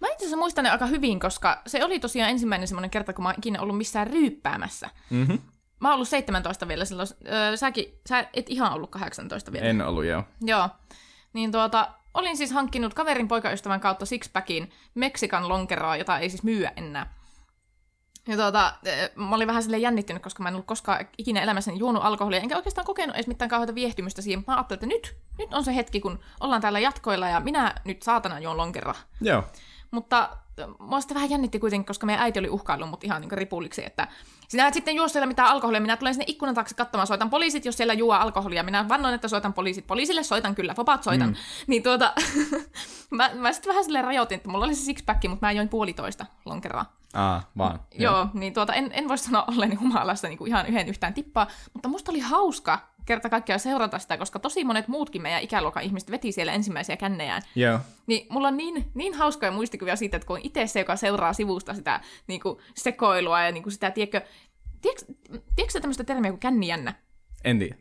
[0.00, 3.22] Mä itse asiassa muistan ne aika hyvin, koska se oli tosiaan ensimmäinen semmoinen kerta, kun
[3.22, 4.90] mä oon ikinä ollut missään ryyppäämässä.
[5.10, 5.34] Mhm.
[5.80, 7.08] Mä oon ollut 17 vielä silloin.
[7.32, 9.66] Öö, säkin, sä et ihan ollut 18 vielä.
[9.66, 10.24] En ollut, joo.
[10.40, 10.68] Joo.
[11.32, 16.72] Niin tuota, olin siis hankkinut kaverin poikaystävän kautta Sixpackin Meksikan lonkeroa, jota ei siis myyä
[16.76, 17.21] enää.
[18.28, 21.78] Ja tuota, eh, mä olin vähän silleen jännittynyt, koska mä en ollut koskaan ikinä elämässäni
[21.78, 24.44] juonut alkoholia, enkä oikeastaan kokenut edes mitään kauheita viehtymystä siihen.
[24.46, 28.02] Mä ajattelin, että nyt, nyt on se hetki, kun ollaan täällä jatkoilla ja minä nyt
[28.02, 28.94] saatana juon lonkeroa.
[29.20, 29.44] Joo.
[29.90, 30.30] Mutta
[30.60, 33.84] äh, mua sitten vähän jännitti kuitenkin, koska meidän äiti oli uhkaillut mut ihan niin ripulliksi,
[33.86, 34.08] että
[34.52, 37.64] sinä et sitten juo siellä mitään alkoholia, minä tulen sinne ikkunan taakse katsomaan, soitan poliisit,
[37.64, 38.62] jos siellä juo alkoholia.
[38.62, 39.86] Minä vannoin, että soitan poliisit.
[39.86, 41.28] Poliisille soitan kyllä, vapaat soitan.
[41.28, 41.34] Mm.
[41.66, 42.12] Niin tuota,
[43.10, 46.26] mä, mä sitten vähän silleen rajoitin, että mulla oli se sixpack, mutta mä join puolitoista
[46.44, 46.84] lonkeroa.
[47.14, 47.80] Aa, vaan.
[47.98, 51.14] Joo, Joo niin tuota, en, en voi sanoa olleeni humalassa niin kuin ihan yhden yhtään
[51.14, 55.82] tippaa, mutta musta oli hauska kerta kaikkiaan seurata sitä, koska tosi monet muutkin meidän ikäluokan
[55.82, 57.42] ihmiset veti siellä ensimmäisiä kännejään.
[57.54, 57.78] Joo.
[58.06, 61.74] Niin mulla on niin, niin hauskoja muistikuvia siitä, että kun itse se, joka seuraa sivusta
[61.74, 64.20] sitä niin kuin sekoilua ja niin kuin sitä, tiedätkö,
[64.82, 65.12] tiedätkö,
[65.56, 66.94] tiedätkö tämmöistä termiä kuin kännijännä?
[67.44, 67.76] En tiedä.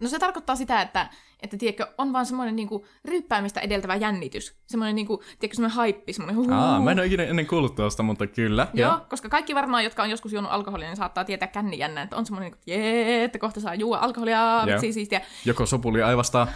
[0.00, 1.08] No se tarkoittaa sitä, että,
[1.42, 4.56] että tiedätkö, on vaan semmoinen niinku ryppäämistä edeltävä jännitys.
[4.66, 6.52] Semmoinen, niinku, tiedätkö, semmoinen haippi, semmoinen huu.
[6.52, 8.66] Aa, mä en ole ikinä ennen kuullut tuosta, mutta kyllä.
[8.74, 12.16] Joo, joo, koska kaikki varmaan, jotka on joskus juonut alkoholia, niin saattaa tietää kännijännä, että
[12.16, 15.20] on semmoinen, että jee, että kohta saa juua alkoholia, vitsi siistiä.
[15.44, 16.48] Joko sopuli aivastaa.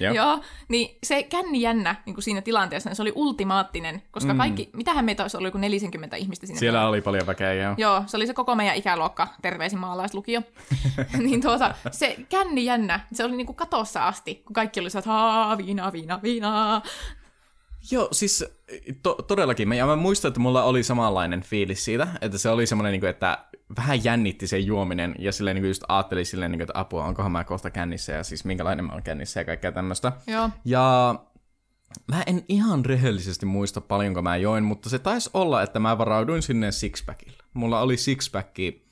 [0.00, 0.14] Joo.
[0.20, 5.04] Joo, niin se kännijännä niin kuin siinä tilanteessa, niin se oli ultimaattinen, koska kaikki, mitähän
[5.04, 6.56] meitä olisi ollut joku 40 ihmistä siinä.
[6.56, 6.60] Mm.
[6.60, 7.74] Siellä oli paljon väkeä, joo.
[7.76, 10.42] Joo, se oli se koko meidän ikäluokka, terveisin maalaislukio.
[11.26, 15.92] niin tuota, se kännijännä, se oli niinku katossa asti, kun kaikki oli että haa, viina,
[15.92, 16.82] viina, viina.
[17.90, 18.44] Joo, siis
[19.02, 19.68] to- todellakin.
[19.68, 23.06] Mä, ja mä muistan, että mulla oli samanlainen fiilis siitä, että se oli semmoinen, niin
[23.06, 23.44] että
[23.76, 27.04] vähän jännitti se juominen, ja silleen niin kuin just ajattelin silleen, niin kuin, että apua,
[27.04, 30.12] onkohan mä kohta kännissä, ja siis minkälainen mä oon kännissä ja kaikkea tämmöistä.
[30.26, 30.50] Joo.
[30.64, 31.14] Ja
[32.08, 36.42] mä en ihan rehellisesti muista paljonko mä join, mutta se taisi olla, että mä varauduin
[36.42, 37.44] sinne sixpackilla.
[37.54, 38.90] Mulla oli sixpacki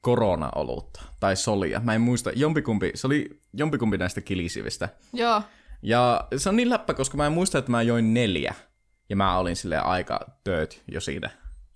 [0.00, 1.80] korona-olutta, tai solia.
[1.80, 4.88] Mä en muista, jompikumpi, se oli jompikumpi näistä kilisivistä.
[5.12, 5.42] Joo.
[5.82, 8.54] Ja se on niin läppä, koska mä en muista, että mä join neljä.
[9.08, 11.30] Ja mä olin sille aika tööt jo siitä.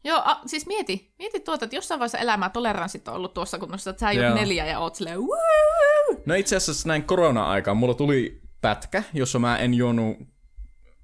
[0.04, 3.90] Joo, a, siis mieti, mieti tuota, että jossain vaiheessa elämää toleranssit on ollut tuossa kunnossa,
[3.90, 6.22] että sä juot neljä ja oot silleen Woo!
[6.26, 10.16] No itse asiassa näin korona-aikaan mulla tuli pätkä, jossa mä en juonut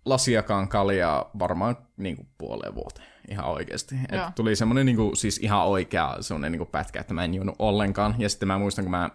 [0.05, 3.09] lasiakaan kaljaa varmaan niin kuin puoleen vuoteen.
[3.29, 3.95] Ihan oikeasti.
[3.95, 7.35] Et tuli semmonen niin kuin, siis ihan oikea semmonen niin kuin pätkä, että mä en
[7.35, 8.15] juonut ollenkaan.
[8.19, 9.11] Ja sitten mä muistan, kun mä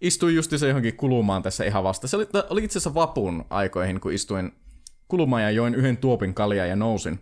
[0.00, 2.08] istuin just se johonkin kulumaan tässä ihan vasta.
[2.08, 4.52] Se oli, oli itse asiassa vapun aikoihin, kun istuin
[5.08, 7.20] kulumaan ja join yhden tuopin kaljaa ja nousin.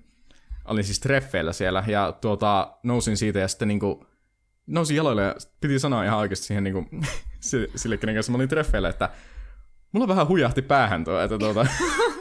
[0.65, 4.07] Olin siis treffeillä siellä ja tuota, nousin siitä ja sitten niinku
[4.67, 6.85] nousin jaloille ja piti sanoa ihan oikeasti siihen niinku,
[7.41, 9.11] si- sille, kenen kanssa mä olin treffeillä, että
[9.93, 11.67] mulla vähän hujahti päähän tuo, että tuota,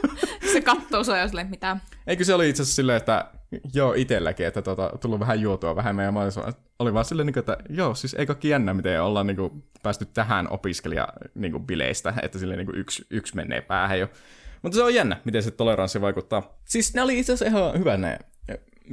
[0.52, 1.76] Se kattoo sua silleen, mitä?
[2.06, 3.30] eikö se oli itse asiassa silleen, että
[3.74, 7.56] joo itselläkin, että tuota, tullut vähän juotua mä olin, vaan- oli vaan silleen, niinku, että
[7.68, 12.58] joo, siis ei kaikki jännä, miten ollaan niinku, päästy tähän opiskelija niinku, bileistä, että silleen
[12.58, 14.08] niinku, yksi, yksi menee päähän jo.
[14.62, 16.58] Mutta se on jännä, miten se toleranssi vaikuttaa.
[16.64, 18.18] Siis ne oli itse asiassa ihan hyvä ne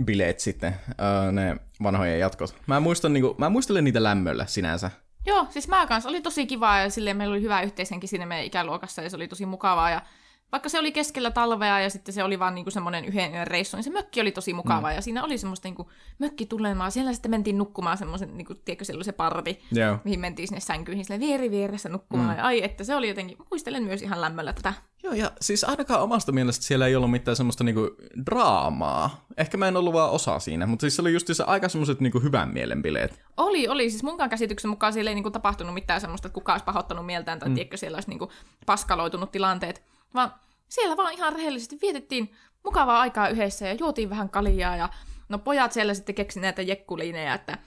[0.05, 2.55] bileet sitten, öö, ne vanhojen jatkot.
[2.67, 4.91] Mä, muistan, niinku, mä muistelen niitä lämmöllä sinänsä.
[5.25, 8.45] Joo, siis mä kanssa oli tosi kivaa ja silleen meillä oli hyvä yhteishenki siinä meidän
[8.45, 10.01] ikäluokassa ja se oli tosi mukavaa ja
[10.51, 13.77] vaikka se oli keskellä talvea ja sitten se oli vaan niinku semmoinen yhden yön reissu,
[13.77, 14.95] niin se mökki oli tosi mukava mm.
[14.95, 16.89] ja siinä oli semmoista niinku mökkitulemaa.
[16.89, 19.97] Siellä sitten mentiin nukkumaan semmoisen, niinku, tiedätkö, siellä oli se parvi, Joo.
[20.03, 22.29] mihin mentiin sinne sänkyihin sille vieri vieressä nukkumaan.
[22.29, 22.37] Mm.
[22.37, 24.73] Ja ai, että se oli jotenkin, muistelen myös ihan lämmöllä tätä.
[25.03, 27.91] Joo, ja siis ainakaan omasta mielestä siellä ei ollut mitään semmoista niinku
[28.25, 29.25] draamaa.
[29.37, 31.99] Ehkä mä en ollut vaan osa siinä, mutta siis se oli just se aika semmoiset
[31.99, 33.21] niinku hyvän mielen bileet.
[33.37, 33.89] Oli, oli.
[33.89, 37.39] Siis munkaan käsityksen mukaan siellä ei niinku tapahtunut mitään semmoista, että kukaan olisi pahoittanut mieltään
[37.39, 37.55] tai mm.
[37.55, 38.31] tiedätkö, siellä olisi niinku
[38.65, 39.94] paskaloitunut tilanteet.
[40.15, 40.33] Vaan
[40.69, 44.89] siellä vaan ihan rehellisesti vietettiin mukavaa aikaa yhdessä ja juotiin vähän kaljaa ja
[45.29, 47.57] no pojat siellä sitten keksi näitä jekkuliineja, että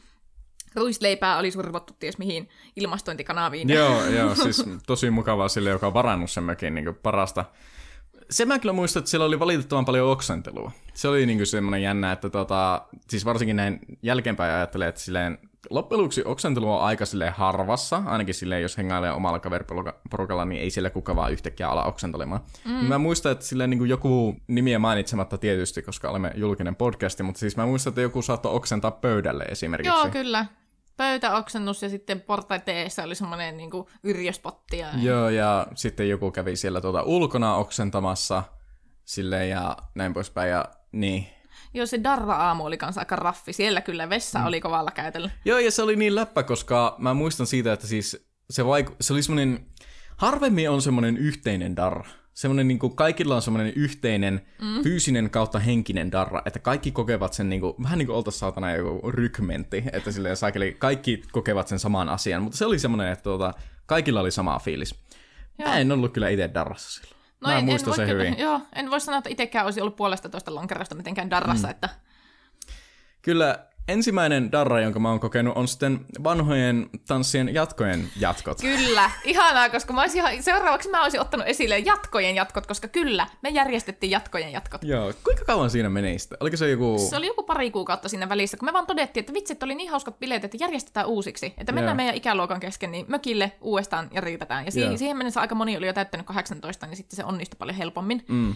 [0.74, 3.68] ruisleipää oli survottu ties mihin ilmastointikanaviin.
[3.68, 7.44] Joo, joo, siis tosi mukavaa sille, joka on varannut sen mökin niin parasta.
[8.30, 10.72] Se mä kyllä muistan, että siellä oli valitettavan paljon oksentelua.
[10.94, 15.38] Se oli niin semmoinen jännä, että tota, siis varsinkin näin jälkeenpäin ajattelee, että silleen,
[15.70, 20.70] loppujen lopuksi oksentelu on aika silleen harvassa, ainakin silleen, jos hengailee omalla kaveriporukalla, niin ei
[20.70, 22.40] siellä kuka vaan yhtäkkiä ala oksentelemaan.
[22.64, 22.72] Mm.
[22.72, 27.56] Mä muistan, että silleen niin joku nimiä mainitsematta tietysti, koska olemme julkinen podcasti, mutta siis
[27.56, 29.98] mä muistan, että joku saattoi oksentaa pöydälle esimerkiksi.
[29.98, 30.46] Joo, kyllä
[30.96, 33.70] pöytäoksennus ja sitten portaiteessa oli semmoinen niin
[34.02, 34.78] yrjöspotti.
[34.78, 34.88] Ja...
[35.02, 38.42] Joo, ja sitten joku kävi siellä tuota ulkona oksentamassa
[39.04, 40.50] sille ja näin poispäin.
[40.50, 41.26] Ja, niin.
[41.74, 43.52] Joo, se Darra-aamu oli kanssa aika raffi.
[43.52, 44.46] Siellä kyllä vessa mm.
[44.46, 45.30] oli kovalla käytöllä.
[45.44, 49.12] Joo, ja se oli niin läppä, koska mä muistan siitä, että siis se, vaiku- se
[49.12, 49.66] oli semmoinen...
[50.16, 52.04] Harvemmin on semmoinen yhteinen darra
[52.38, 54.82] semmoinen niin kuin, kaikilla on semmoinen yhteinen mm.
[54.82, 58.72] fyysinen kautta henkinen darra, että kaikki kokevat sen niin kuin, vähän niin kuin oltaisiin saatana
[58.72, 63.22] joku rykmentti, että silleen saakeli, kaikki kokevat sen saman asian, mutta se oli semmoinen, että
[63.22, 63.54] tuota,
[63.86, 64.94] kaikilla oli sama fiilis.
[65.58, 65.68] Joo.
[65.68, 67.17] Mä en ollut kyllä itse darrassa silloin.
[67.40, 68.38] No Mä en, muistan en sen kyllä, hyvin.
[68.44, 71.70] Joo, en voi sanoa, että itsekään olisi ollut puolesta toista lonkerosta mitenkään darrassa, mm.
[71.70, 71.88] että...
[73.22, 78.61] Kyllä ensimmäinen darra, jonka mä oon kokenut, on sitten vanhojen tanssien jatkojen jatkot.
[78.61, 83.48] Kyllä, ihanaa, koska mä olisin, seuraavaksi mä olisin ottanut esille jatkojen jatkot, koska kyllä, me
[83.48, 84.85] järjestettiin jatkojen jatkot.
[84.85, 86.38] Joo, kuinka kauan siinä meni sitten?
[86.40, 87.07] Oliko se joku...
[87.11, 89.74] Se oli joku pari kuukautta siinä välissä, kun me vaan todettiin, että vitsi, että oli
[89.74, 91.55] niin hauskat bileet, että järjestetään uusiksi.
[91.59, 91.96] Että mennään Joo.
[91.96, 94.64] meidän ikäluokan kesken niin mökille uudestaan ja riitetään.
[94.64, 97.77] Ja siihen, siihen mennessä aika moni oli jo täyttänyt 18, niin sitten se onnistui paljon
[97.77, 98.24] helpommin.
[98.29, 98.55] Mm.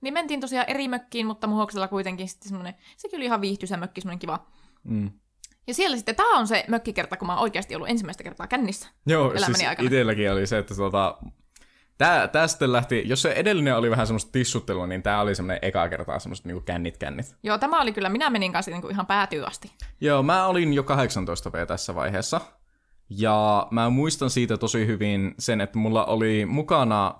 [0.00, 4.00] Niin mentiin tosiaan eri mökkiin, mutta muhoksella kuitenkin sitten semmoinen, sekin oli ihan viihtyisä mökki,
[4.00, 4.46] semmoinen kiva
[4.84, 5.10] Mm.
[5.66, 8.88] Ja siellä sitten, tämä on se mökkikerta, kun mä oon oikeasti ollut ensimmäistä kertaa kännissä
[9.06, 9.86] Joo, siis aikana.
[9.86, 11.18] itselläkin oli se, että tuota,
[11.98, 15.58] Tää, tää sitten lähti, jos se edellinen oli vähän semmoista tissuttelua, niin tää oli semmoinen
[15.62, 17.36] eka kertaa semmoista niinku kännit kännit.
[17.42, 19.72] Joo, tämä oli kyllä, minä menin kanssa niinku ihan päätyy asti.
[20.00, 22.40] Joo, mä olin jo 18 V tässä vaiheessa.
[23.10, 27.14] Ja mä muistan siitä tosi hyvin sen, että mulla oli mukana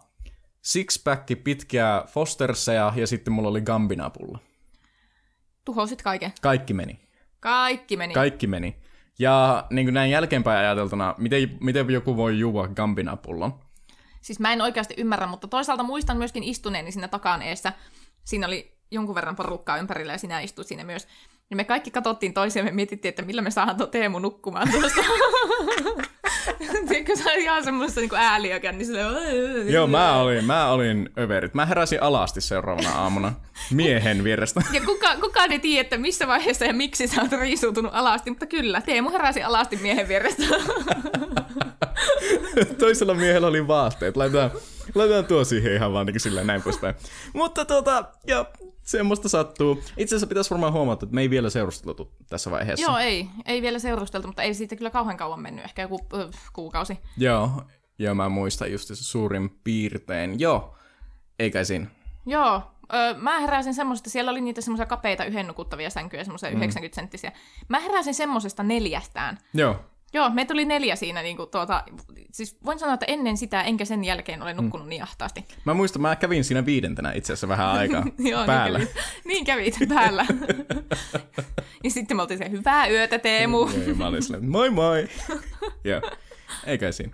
[0.63, 4.39] sixpack pitkiä Fosterseja ja sitten mulla oli Gambina-pulla.
[5.65, 6.33] Tuhosit kaiken?
[6.41, 7.01] Kaikki meni.
[7.43, 8.15] Kaikki meni.
[8.15, 8.77] Kaikki meni.
[9.19, 13.61] Ja niin kuin näin jälkeenpäin ajateltuna, miten, miten joku voi juua Gambina-pullon?
[14.21, 17.73] Siis mä en oikeasti ymmärrä, mutta toisaalta muistan myöskin istuneeni siinä takan eessä.
[18.25, 21.09] Siinä oli jonkun verran porukkaa ympärillä ja sinä istuit siinä myös.
[21.51, 25.01] Ja me kaikki katsottiin toisiamme ja mietittiin, että millä me saadaan tuo Teemu nukkumaan tuosta.
[26.89, 29.73] Tiedätkö, se oli ihan semmoista niin ääliökään, niin silleen...
[29.73, 31.55] Joo, mä olin, mä olin överit.
[31.55, 33.33] Mä heräsin alasti seuraavana aamuna
[33.71, 34.63] miehen vierestä.
[34.73, 38.47] ja kuka, kukaan ei tiedä, että missä vaiheessa ja miksi sä oot riisuutunut alasti, mutta
[38.47, 40.43] kyllä, Teemu heräsi alasti miehen vierestä.
[42.79, 44.17] Toisella miehellä oli vaatteet.
[44.17, 44.51] Laitetaan,
[44.95, 46.95] laitetaan tuo siihen ihan vaan niin silleen näin poispäin.
[47.33, 48.47] Mutta tuota, ja
[48.83, 49.83] semmoista sattuu.
[49.97, 52.91] Itse asiassa pitäisi varmaan huomata, että me ei vielä seurusteltu tässä vaiheessa.
[52.91, 53.29] Joo, ei.
[53.47, 55.65] Ei vielä seurusteltu, mutta ei siitä kyllä kauhean kauan mennyt.
[55.65, 56.99] Ehkä joku äh, kuukausi.
[57.17, 57.51] Joo,
[57.99, 60.41] joo mä muistan just se suurin piirtein.
[60.41, 60.75] Joo,
[61.39, 61.87] eikä siinä.
[62.27, 62.63] Joo,
[62.95, 66.57] öö, mä heräsin semmoisesta, siellä oli niitä semmoisia kapeita yhden nukuttavia sänkyjä, semmoisia mm.
[66.57, 67.33] 90 senttisiä.
[67.69, 69.39] Mä heräsin semmoisesta neljästään.
[69.55, 69.77] Joo.
[70.15, 71.85] Joo, me tuli neljä siinä, niin kuin, tuota,
[72.33, 74.89] siis voin sanoa, että ennen sitä enkä sen jälkeen ole nukkunut mm.
[74.89, 75.45] niin ahtaasti.
[75.65, 78.79] Mä muistan, mä kävin siinä viidentenä itse asiassa vähän aikaa Joo, päällä.
[78.79, 80.27] Niin kävit, niin kävit päällä.
[81.85, 83.69] ja sitten me oltiin se, hyvää yötä Teemu.
[83.87, 85.09] ja mä olin silleen, moi moi.
[85.85, 86.03] Joo,
[86.67, 87.13] eikä siinä.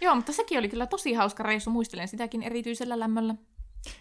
[0.00, 3.34] Joo, mutta sekin oli kyllä tosi hauska reissu, muistelen sitäkin erityisellä lämmöllä.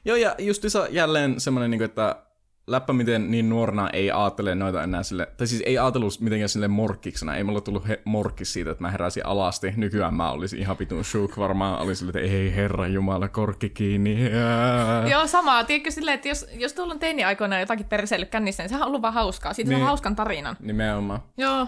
[0.05, 2.24] Joo, ja justiinsa jälleen semmoinen, niin että
[2.67, 6.67] läppä miten niin nuorena ei ajattele noita enää sille, tai siis ei ajatellut mitenkään sille
[6.67, 10.77] morkkiksena, ei mulla tullut he, morkkis siitä, että mä heräsin alasti, nykyään mä olisin ihan
[10.77, 14.31] pitun shook varmaan, oli sille, että ei herra jumala, korkki kiinni.
[14.31, 15.07] Jää.
[15.07, 18.81] Joo, sama, tiedätkö silleen, että jos, jos tuolla on teini-aikoina jotakin perseillyt kännissä, niin sehän
[18.81, 19.79] on ollut vaan hauskaa, siitä niin.
[19.79, 20.57] saa hauskan tarinan.
[20.59, 21.19] Nimenomaan.
[21.37, 21.67] Joo.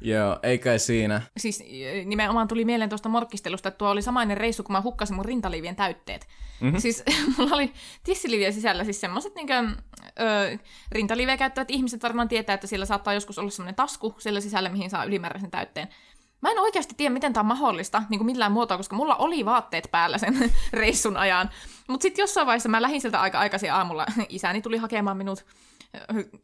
[0.00, 1.22] Joo, ei kai siinä.
[1.36, 1.64] Siis
[2.04, 5.76] nimenomaan tuli mieleen tuosta morkkistelusta, että tuo oli samainen reissu, kun mä hukkasin mun rintaliivien
[5.76, 6.28] täytteet.
[6.60, 6.78] Mm-hmm.
[6.80, 7.04] Siis
[7.38, 7.72] mulla oli
[8.04, 9.48] tissiliviä sisällä siis semmoiset niin
[10.92, 14.90] rintaliivejä käyttävät ihmiset varmaan tietää, että siellä saattaa joskus olla semmoinen tasku siellä sisällä, mihin
[14.90, 15.88] saa ylimääräisen täytteen.
[16.40, 19.44] Mä en oikeasti tiedä, miten tämä on mahdollista niin kuin millään muotoa, koska mulla oli
[19.44, 21.50] vaatteet päällä sen reissun ajan.
[21.88, 24.06] Mutta sitten jossain vaiheessa mä lähdin sieltä aika aikaisin aamulla.
[24.28, 25.44] Isäni tuli hakemaan minut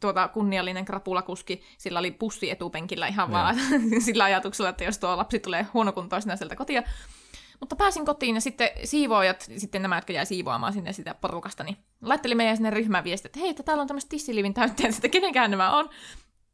[0.01, 3.57] tuota, kunniallinen krapulakuski, sillä oli pussi etupenkillä ihan vaan
[4.07, 6.83] sillä ajatuksella, että jos tuo lapsi tulee huonokuntoisena sieltä kotia.
[7.61, 11.77] Mutta pääsin kotiin ja sitten siivoojat, sitten nämä, jotka jäi siivoamaan sinne sitä porukasta, niin
[12.03, 15.51] laitteli meidän sinne ryhmään viestiä, että hei, että täällä on tämmöiset tissilivin täytteet, että kenenkään
[15.51, 15.91] nämä on.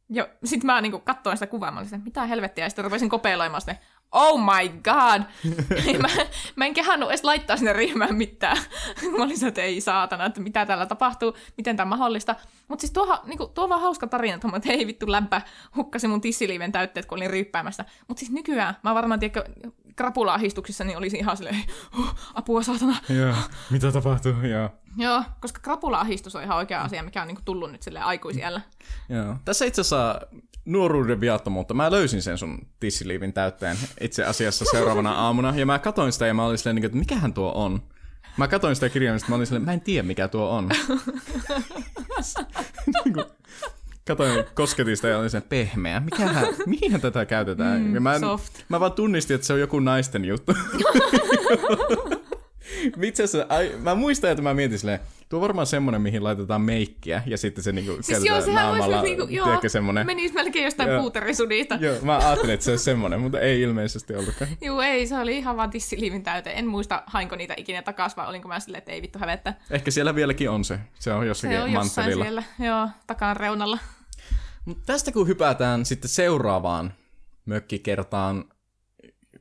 [0.09, 3.09] Ja sitten mä niinku katsoin sitä kuvaa, mä olin että mitä helvettiä, ja sitten rupesin
[3.09, 3.75] kopeiloimaan sitä,
[4.11, 5.21] oh my god!
[6.01, 6.07] mä,
[6.55, 8.57] mä en kehannut edes laittaa sinne ryhmään mitään.
[9.17, 12.35] mä olin että ei saatana, että mitä täällä tapahtuu, miten tämä on mahdollista.
[12.67, 15.41] Mutta siis tuo, niinku, tuo on vaan hauska tarina, että, että hei vittu lämpä,
[15.75, 17.85] hukkasi mun tissiliiven täytteet, kun olin ryyppäämässä.
[18.07, 19.43] Mutta siis nykyään, mä varmaan tiedä,
[19.95, 21.63] krapula-ahistuksissa, niin olisi ihan silleen,
[21.99, 22.97] oh, apua saatana.
[23.09, 23.35] Joo,
[23.69, 24.69] mitä tapahtuu, joo.
[24.97, 28.61] Joo, koska krapula-ahistus on ihan oikea asia, mikä on niinku tullut nyt sille aikuisiellä.
[29.09, 29.35] Joo.
[29.45, 30.21] Tässä itse asiassa
[30.65, 31.73] nuoruuden viattomuutta.
[31.73, 35.53] Mä löysin sen sun tissiliivin täytteen itse asiassa seuraavana aamuna.
[35.55, 37.83] Ja mä katoin sitä ja mä olin silleen, niinku, että mikähän tuo on.
[38.37, 40.69] Mä katoin sitä kirjaimista, mä olin silleen, mä en tiedä mikä tuo on.
[43.05, 43.23] Niinku,
[44.07, 45.99] katoin, kosketin sitä ja olin sen pehmeä.
[45.99, 47.81] Mikähän, mihin tätä käytetään?
[47.81, 48.53] Mm, mä, en, soft.
[48.69, 50.55] mä vaan tunnistin, että se on joku naisten juttu.
[53.01, 54.99] Itse asiassa, ai, mä muistan, että mä mietin silleen,
[55.31, 59.01] tuo on varmaan semmonen, mihin laitetaan meikkiä, ja sitten se niinku siis joo, sehän naamalla,
[59.01, 60.05] niinku, joo, tiedätkö, semmonen.
[60.05, 61.01] menisi melkein jostain Joo.
[61.01, 61.75] puuterisudista.
[61.75, 64.51] Joo, mä ajattelin, että se on semmonen, mutta ei ilmeisesti ollutkaan.
[64.61, 66.51] Joo, ei, se oli ihan vaan tissiliivin täyte.
[66.55, 69.53] En muista, hainko niitä ikinä takaisin, vai olinko mä silleen, että ei vittu hävettä.
[69.69, 70.79] Ehkä siellä vieläkin on se.
[70.99, 72.23] Se on jossakin Se on jossain manttelilla.
[72.23, 73.77] siellä, joo, takan reunalla.
[74.65, 76.93] Mut tästä kun hypätään sitten seuraavaan
[77.45, 78.45] mökkikertaan,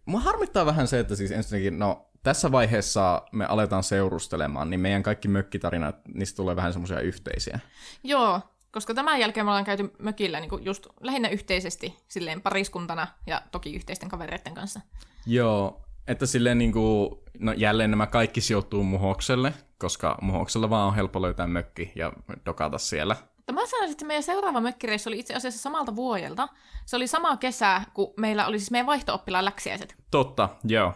[0.06, 5.02] mua harmittaa vähän se, että siis ensinnäkin, no tässä vaiheessa me aletaan seurustelemaan, niin meidän
[5.02, 7.60] kaikki mökkitarinat, niistä tulee vähän semmoisia yhteisiä.
[8.04, 8.40] Joo,
[8.72, 13.74] koska tämän jälkeen me ollaan käyty mökillä niin just lähinnä yhteisesti, silleen pariskuntana ja toki
[13.74, 14.80] yhteisten kavereiden kanssa.
[15.26, 21.22] Joo, että silleen niinku, no jälleen nämä kaikki sijoittuu Muhokselle, koska Muhoksella vaan on helppo
[21.22, 22.12] löytää mökki ja
[22.46, 23.16] dokata siellä.
[23.36, 26.48] Mutta mä sanoisin, että meidän seuraava mökkireissu oli itse asiassa samalta vuodelta.
[26.86, 29.96] Se oli sama kesä, kun meillä oli siis meidän vaihto-oppilaan läksiäiset.
[30.10, 30.92] Totta, joo.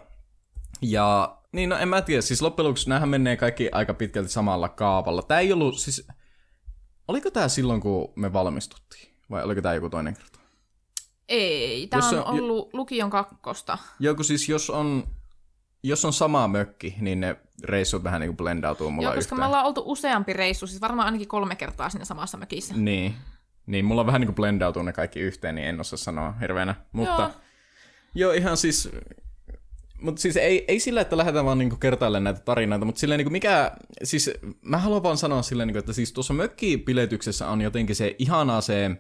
[0.91, 4.69] Ja niin, no en mä tiedä, siis loppujen lopuksi näähän menee kaikki aika pitkälti samalla
[4.69, 5.23] kaavalla.
[5.23, 6.09] Tää ei ollut, siis,
[7.09, 9.15] oliko tää silloin, kun me valmistuttiin?
[9.31, 10.39] Vai oliko tää joku toinen kerta?
[11.29, 13.79] Ei, tämä Jos on, se- ollut lukion kakkosta.
[14.01, 15.05] Joku siis, jos on,
[15.83, 19.41] jos on sama mökki, niin ne reissut vähän niinku blendautuu mulla Joo, koska yhteen.
[19.41, 22.75] me ollaan oltu useampi reissu, siis varmaan ainakin kolme kertaa siinä samassa mökissä.
[22.77, 23.15] Niin.
[23.67, 26.75] Niin, mulla vähän niinku blendautuu ne kaikki yhteen, niin en osaa sanoa hirveänä.
[26.93, 27.31] Mutta joo,
[28.15, 28.89] joo ihan siis...
[30.01, 33.31] Mutta siis ei, ei sillä, että lähdetään vaan niinku kertailemaan näitä tarinoita, mutta silleen niinku
[33.31, 33.73] mikä...
[34.03, 34.31] Siis
[34.63, 38.91] mä haluan vaan sanoa silleen, niinku, että siis tuossa mökkipiletyksessä on jotenkin se ihanaa se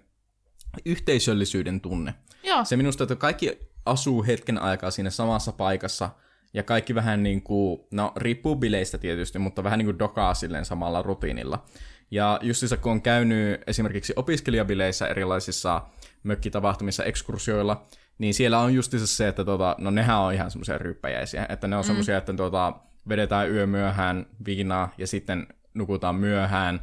[0.85, 2.14] yhteisöllisyyden tunne.
[2.42, 6.11] Joo, Se minusta, että kaikki asuu hetken aikaa siinä samassa paikassa
[6.54, 10.64] ja kaikki vähän niin kuin, no riippuu bileistä tietysti, mutta vähän niin kuin dokaa silleen
[10.64, 11.64] samalla rutiinilla.
[12.11, 15.83] Ja justissa kun on käynyt esimerkiksi opiskelijabileissä erilaisissa
[16.22, 17.87] mökkitapahtumissa, ekskursioilla,
[18.18, 21.77] niin siellä on justissa se, että tota, no nehän on ihan semmoisia ryyppäjäisiä, että ne
[21.77, 22.72] on semmoisia, että tota,
[23.09, 26.81] vedetään yö myöhään viinaa ja sitten nukutaan myöhään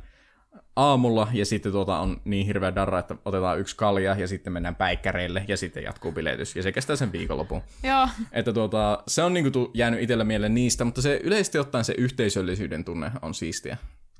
[0.75, 4.75] aamulla ja sitten tuota on niin hirveä darra, että otetaan yksi kalja ja sitten mennään
[4.75, 7.61] päikkäreille ja sitten jatkuu biletys ja se kestää sen viikonlopun.
[7.83, 8.07] joo.
[8.31, 12.85] Että tuota, se on niinku jäänyt itsellä mieleen niistä, mutta se yleisesti ottaen se yhteisöllisyyden
[12.85, 13.77] tunne on siistiä.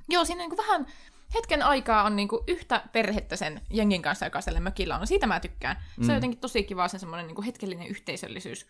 [0.10, 0.88] Joo, siinä niin vähän
[1.36, 5.08] hetken aikaa on niin kuin yhtä perhettä sen jengin kanssa, joka siellä mökillä on.
[5.08, 5.84] Siitä mä tykkään.
[6.02, 8.68] Se on jotenkin tosi kiva se semmoinen niin hetkellinen yhteisöllisyys.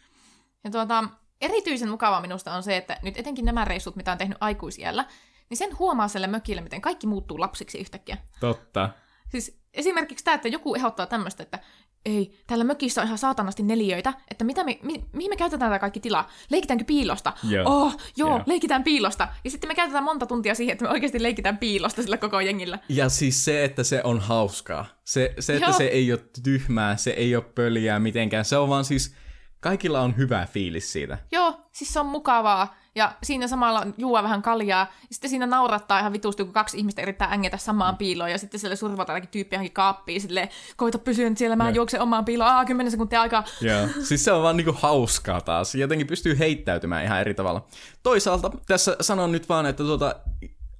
[0.63, 1.04] Ja tuota,
[1.41, 5.06] erityisen mukavaa minusta on se, että nyt etenkin nämä reissut, mitä on tehnyt aikuisiellä,
[5.50, 8.17] niin sen huomaa siellä mökillä, miten kaikki muuttuu lapsiksi yhtäkkiä.
[8.39, 8.89] Totta.
[9.30, 11.60] Siis esimerkiksi tämä, että joku ehdottaa tämmöistä, että
[12.05, 15.79] ei, täällä mökissä on ihan saatanasti neliöitä, että mitä me, mi, mihin me käytetään tämä
[15.79, 16.25] kaikki tila?
[16.49, 17.33] Leikitäänkö piilosta?
[17.43, 17.83] Joo.
[17.83, 18.43] Oh, joo, Joo.
[18.45, 19.27] leikitään piilosta.
[19.43, 22.79] Ja sitten me käytetään monta tuntia siihen, että me oikeasti leikitään piilosta sillä koko jengillä.
[22.89, 24.85] Ja siis se, että se on hauskaa.
[25.03, 25.77] Se, se että Joo.
[25.77, 28.45] se ei ole tyhmää, se ei ole pöliää mitenkään.
[28.45, 29.15] Se on vaan siis,
[29.59, 31.17] kaikilla on hyvä fiilis siitä.
[31.31, 32.75] Joo, siis se on mukavaa.
[32.95, 34.80] Ja siinä samalla juo vähän kaljaa.
[35.01, 38.32] Ja sitten siinä naurattaa ihan vitusti, kun kaksi ihmistä yrittää ängetä samaan piiloon.
[38.32, 40.21] Ja sitten siellä survataan jotakin tyyppi johonkin kaappiin.
[40.21, 41.75] Silleen, koita pysyä nyt siellä, mä Joo.
[41.75, 42.49] juoksen omaan piiloon.
[42.51, 43.43] Aa, kymmenen sekuntia aikaa.
[43.62, 43.88] Joo.
[44.04, 45.75] siis se on vaan niinku hauskaa taas.
[45.75, 47.65] Jotenkin pystyy heittäytymään ihan eri tavalla.
[48.04, 50.15] Toisaalta tässä sanon nyt vaan, että tuota,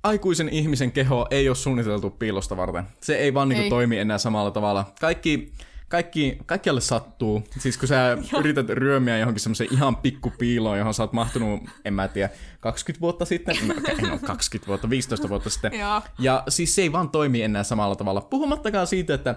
[0.04, 2.84] aikuisen ihmisen keho ei ole suunniteltu piilosta varten.
[3.02, 3.70] Se ei vaan niinku Ei.
[3.70, 4.86] toimi enää samalla tavalla.
[5.02, 5.52] Kaikki,
[5.92, 7.44] kaikki, kaikkialle sattuu.
[7.60, 12.08] Siis kun sä yrität ryömiä johonkin semmoiseen ihan pikkupiiloon, johon sä oot mahtunut, en mä
[12.08, 13.56] tiedä, 20 vuotta sitten?
[13.68, 15.74] No, okei, no 20 vuotta, 15 vuotta sitten.
[15.80, 16.02] Joo.
[16.20, 18.22] Ja siis se ei vaan toimi enää samalla tavalla.
[18.22, 19.36] Puhumattakaan siitä, että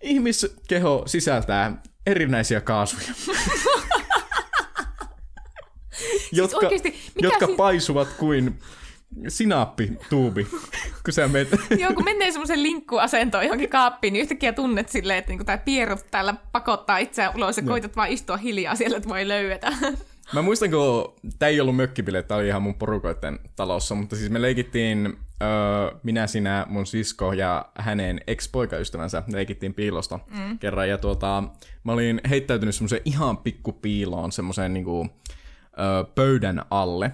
[0.00, 3.12] ihmiskeho sisältää erinäisiä kaasuja.
[6.32, 8.58] jotka, oikeesti, mikä jotka siis- paisuvat kuin
[9.28, 10.46] sinaappituubi,
[11.04, 11.22] kun sä.
[11.80, 16.06] Joo, kun menee semmoisen linkkuasentoon johonkin kaappiin, niin yhtäkkiä tunnet silleen, että niinku tämä pierrot
[16.10, 19.72] täällä pakottaa itseään ulos ja koitat vaan istua hiljaa siellä, että voi löydetä.
[20.32, 24.30] Mä muistan, kun tämä ei ollut mökkibile, tämä oli ihan mun porukoiden talossa, mutta siis
[24.30, 30.58] me leikittiin, öö, minä, sinä, mun sisko ja hänen ex-poikaystävänsä, leikittiin piilosta mm.
[30.58, 31.44] kerran, ja tuota,
[31.84, 35.08] mä olin heittäytynyt semmoiseen ihan pikku piiloon, semmoiseen niinku,
[35.78, 37.12] öö, pöydän alle,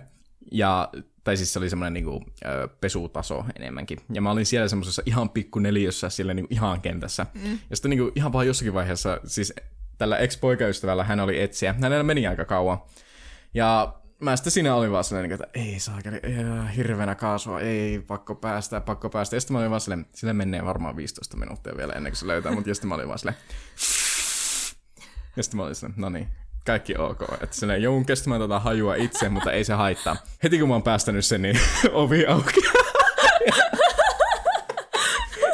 [0.53, 0.89] ja
[1.27, 3.99] tai siis se oli semmoinen niinku, ö, pesutaso enemmänkin.
[4.13, 7.27] Ja mä olin siellä semmoisessa ihan pikku neliössä, siellä niinku ihan kentässä.
[7.35, 7.59] Mm.
[7.71, 9.53] Ja sitten niinku ihan vaan jossakin vaiheessa, siis
[9.99, 11.73] tällä ex-poikaystävällä hän oli etsiä.
[11.73, 12.79] Hänellä meni aika kauan.
[13.55, 16.21] Ja mä sitten siinä olin vaan silleen, että ei saakeli,
[16.77, 19.37] hirveänä kaasua, ei, pakko päästä, pakko päästä.
[19.37, 22.27] Ja sitten mä olin vaan silleen, sille menee varmaan 15 minuuttia vielä ennen kuin se
[22.27, 23.39] löytää, mutta sitten mä olin vaan silleen,
[25.37, 26.29] ja sitten mä olin silleen, no niin,
[26.67, 27.23] kaikki ok.
[27.43, 30.17] Että silleen, joudun kestämään tätä hajua itse, mutta ei se haittaa.
[30.43, 31.61] Heti kun mä oon päästänyt sen, niin
[31.93, 32.61] ovi auki.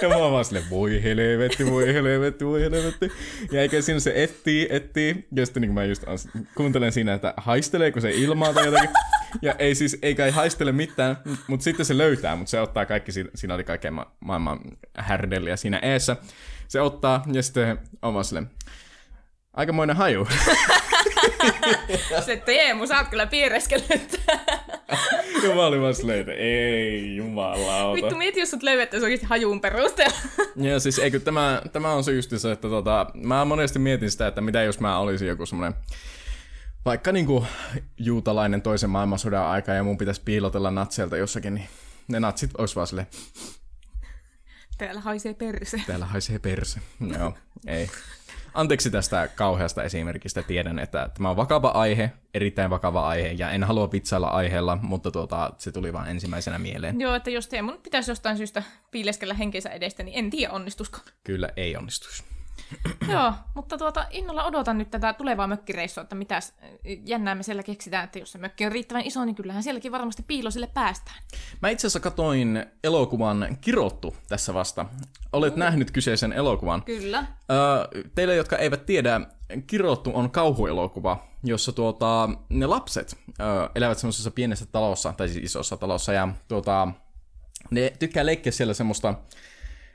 [0.03, 3.13] Ja mä oon vaan silleen, voi helvetti, voi helvetti, voi helvetti.
[3.53, 5.27] Ja eikä siinä se etsii, etsii.
[5.37, 6.05] Ja sitten niin mä just
[6.55, 8.91] kuuntelen siinä, että haisteleeko se ilmaa tai jotakin.
[9.43, 13.13] Ja ei siis, eikä ei haistele mitään, mutta sitten se löytää, mutta se ottaa kaikki,
[13.13, 14.61] siinä oli kaiken ma- maailman
[14.99, 16.17] härdelliä siinä eessä.
[16.69, 18.51] Se ottaa ja sitten on vaan silleen,
[19.55, 20.29] aikamoinen haju.
[22.27, 24.21] Se Teemu, sä oot kyllä piireskellyt.
[25.43, 27.95] ja mä olin vaan silleen, että ei jumalauta.
[27.95, 30.17] Vittu, mieti, jos sut löydettäisiin oikeasti hajuun perusteella.
[30.57, 34.27] Ja siis eikö tämä, tämä on se just se, että tota, mä monesti mietin sitä,
[34.27, 35.75] että mitä jos mä olisin joku semmoinen
[36.85, 37.47] vaikka niinku
[37.99, 41.69] juutalainen toisen maailmansodan aika ja mun pitäisi piilotella natseilta jossakin, niin
[42.09, 43.07] ne natsit olisi vaan silleen,
[44.79, 45.83] Täällä haisee perse.
[45.87, 46.81] täällä haisee perse.
[47.19, 47.35] Joo,
[47.67, 47.91] ei.
[48.55, 50.43] Anteeksi tästä kauheasta esimerkistä.
[50.43, 55.11] Tiedän, että tämä on vakava aihe, erittäin vakava aihe, ja en halua vitsailla aiheella, mutta
[55.11, 57.01] tuota, se tuli vain ensimmäisenä mieleen.
[57.01, 60.99] Joo, että jos Teemun pitäisi jostain syystä piileskellä henkensä edestä, niin en tiedä onnistusko.
[61.25, 62.32] Kyllä ei onnistuisi.
[63.09, 66.55] Joo, mutta tuota, innolla odotan nyt tätä tulevaa mökkireissua, että mitäs
[67.05, 70.23] jännää me siellä keksitään, että jos se mökki on riittävän iso, niin kyllähän sielläkin varmasti
[70.23, 71.17] piilosille päästään.
[71.63, 74.87] Mä itse asiassa katoin elokuvan Kirottu tässä vasta.
[75.33, 76.83] Olet nähnyt kyseisen elokuvan.
[76.83, 77.27] Kyllä.
[77.51, 79.21] Öö, teille, jotka eivät tiedä,
[79.67, 85.77] Kirottu on kauhuelokuva, jossa tuota, ne lapset öö, elävät semmoisessa pienessä talossa, tai siis isossa
[85.77, 86.89] talossa, ja tuota,
[87.71, 89.15] ne tykkää leikkiä siellä semmoista,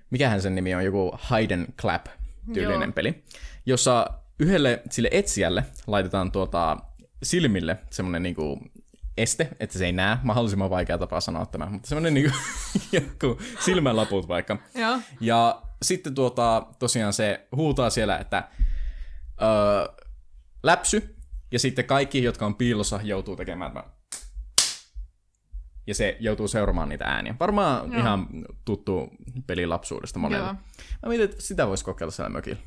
[0.09, 2.05] mikähän sen nimi on, joku hide and clap
[2.54, 2.93] tyylinen Joo.
[2.93, 3.24] peli,
[3.66, 4.08] jossa
[4.39, 6.78] yhdelle sille etsijälle laitetaan tuota
[7.24, 8.60] silmille semmoinen niinku
[9.18, 10.18] este, että se ei näe.
[10.24, 12.38] Mahdollisimman vaikea tapa sanoa tämä, mutta semmoinen niinku
[12.91, 14.58] joku silmänlaput vaikka.
[14.76, 15.00] Joo.
[15.22, 18.50] Ja sitten tuota, tosiaan se huutaa siellä, että
[19.41, 20.06] öö,
[20.64, 21.16] läpsy,
[21.52, 23.97] ja sitten kaikki, jotka on piilossa, joutuu tekemään tämän.
[25.88, 27.36] Ja se joutuu seuraamaan niitä ääniä.
[27.40, 28.02] Varmaan Joo.
[28.02, 28.28] ihan
[28.66, 29.10] tuttu
[29.48, 30.46] peli lapsuudesta monelle.
[30.46, 30.56] Joo.
[31.04, 32.60] Mä mietin, että sitä voisi kokeilla siellä mökillä.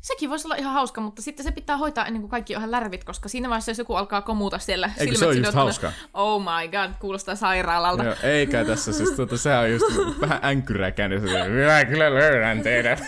[0.00, 2.70] Sekin voisi olla ihan hauska, mutta sitten se pitää hoitaa ennen kuin kaikki on ihan
[2.70, 5.92] lärvit, koska siinä vaiheessa, jos joku alkaa komuta siellä Eikö silmät se ole just hauskaa?
[6.14, 8.04] Oh my god, kuulostaa sairaalalta.
[8.04, 9.86] Joo, eikä tässä, siis tuota, sehän on just
[10.20, 13.02] vähän änkyräkään, ja se minä kyllä löydän teidät.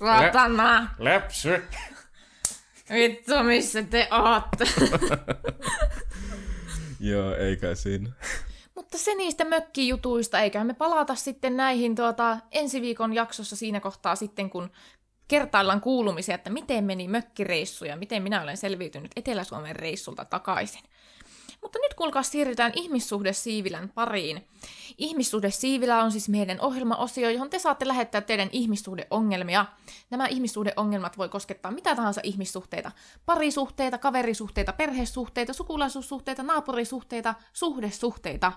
[0.00, 0.94] Ratana!
[0.98, 1.62] Läpsy.
[2.90, 4.64] Vittu, missä te ootte?
[7.10, 8.08] Joo, eikä siinä.
[8.74, 14.16] Mutta se niistä mökkijutuista, eiköhän me palata sitten näihin tuota, ensi viikon jaksossa siinä kohtaa
[14.16, 14.70] sitten, kun
[15.28, 20.82] kertaillaan kuulumisia, että miten meni mökkireissu ja miten minä olen selviytynyt Etelä-Suomen reissulta takaisin.
[21.62, 24.48] Mutta nyt kuulkaa siirrytään ihmissuhde Siivilän pariin.
[24.98, 29.66] Ihmissuhde Siivilä on siis meidän ohjelmaosio, johon te saatte lähettää teidän ihmissuhdeongelmia.
[30.10, 32.92] Nämä ihmissuhdeongelmat voi koskettaa mitä tahansa ihmissuhteita.
[33.26, 38.52] Parisuhteita, kaverisuhteita, perhesuhteita, sukulaisuussuhteita, naapurisuhteita, suhdesuhteita.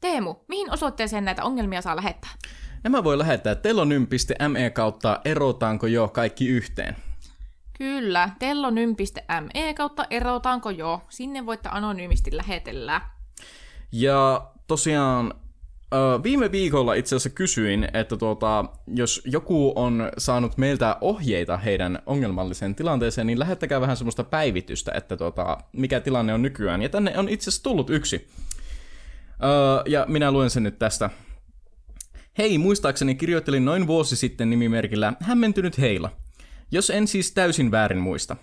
[0.00, 2.30] Teemu, mihin osoitteeseen näitä ongelmia saa lähettää?
[2.84, 6.96] Nämä voi lähettää telonym.me kautta erotaanko jo kaikki yhteen.
[7.78, 11.02] Kyllä, tellonym.me kautta erotaanko jo.
[11.08, 13.00] Sinne voitte anonyymisti lähetellä.
[13.92, 15.34] Ja tosiaan
[16.22, 22.74] viime viikolla itse asiassa kysyin, että tuota, jos joku on saanut meiltä ohjeita heidän ongelmalliseen
[22.74, 26.82] tilanteeseen, niin lähettäkää vähän semmoista päivitystä, että tuota, mikä tilanne on nykyään.
[26.82, 28.28] Ja tänne on itse asiassa tullut yksi.
[29.86, 31.10] Ja minä luen sen nyt tästä.
[32.38, 36.10] Hei, muistaakseni kirjoittelin noin vuosi sitten nimimerkillä Hämmentynyt Heila.
[36.70, 38.36] Jos en siis täysin väärin muista.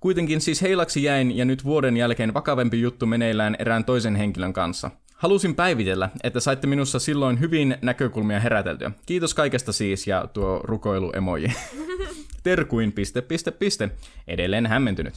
[0.00, 4.90] Kuitenkin siis heilaksi jäin ja nyt vuoden jälkeen vakavempi juttu meneillään erään toisen henkilön kanssa.
[5.14, 8.90] Halusin päivitellä, että saitte minussa silloin hyvin näkökulmia heräteltyä.
[9.06, 11.52] Kiitos kaikesta siis ja tuo rukoilu emoji.
[12.42, 13.90] Terkuin piste, piste, piste.
[14.28, 15.14] Edelleen hämmentynyt.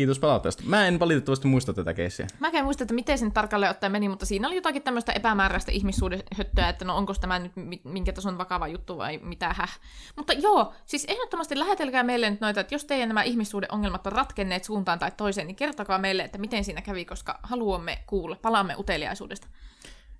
[0.00, 0.62] Kiitos palautteesta.
[0.66, 2.26] Mä en valitettavasti muista tätä keissiä.
[2.38, 5.72] Mä en muista, että miten sen tarkalleen ottaen meni, mutta siinä oli jotakin tämmöistä epämääräistä
[5.72, 7.52] ihmissuhdehöttöä, että no onko tämä nyt
[7.84, 9.80] minkä tason vakava juttu vai mitä häh.
[10.16, 14.64] Mutta joo, siis ehdottomasti lähetelkää meille nyt noita, että jos teidän nämä ihmissuhdeongelmat on ratkenneet
[14.64, 19.48] suuntaan tai toiseen, niin kertokaa meille, että miten siinä kävi, koska haluamme kuulla, palaamme uteliaisuudesta.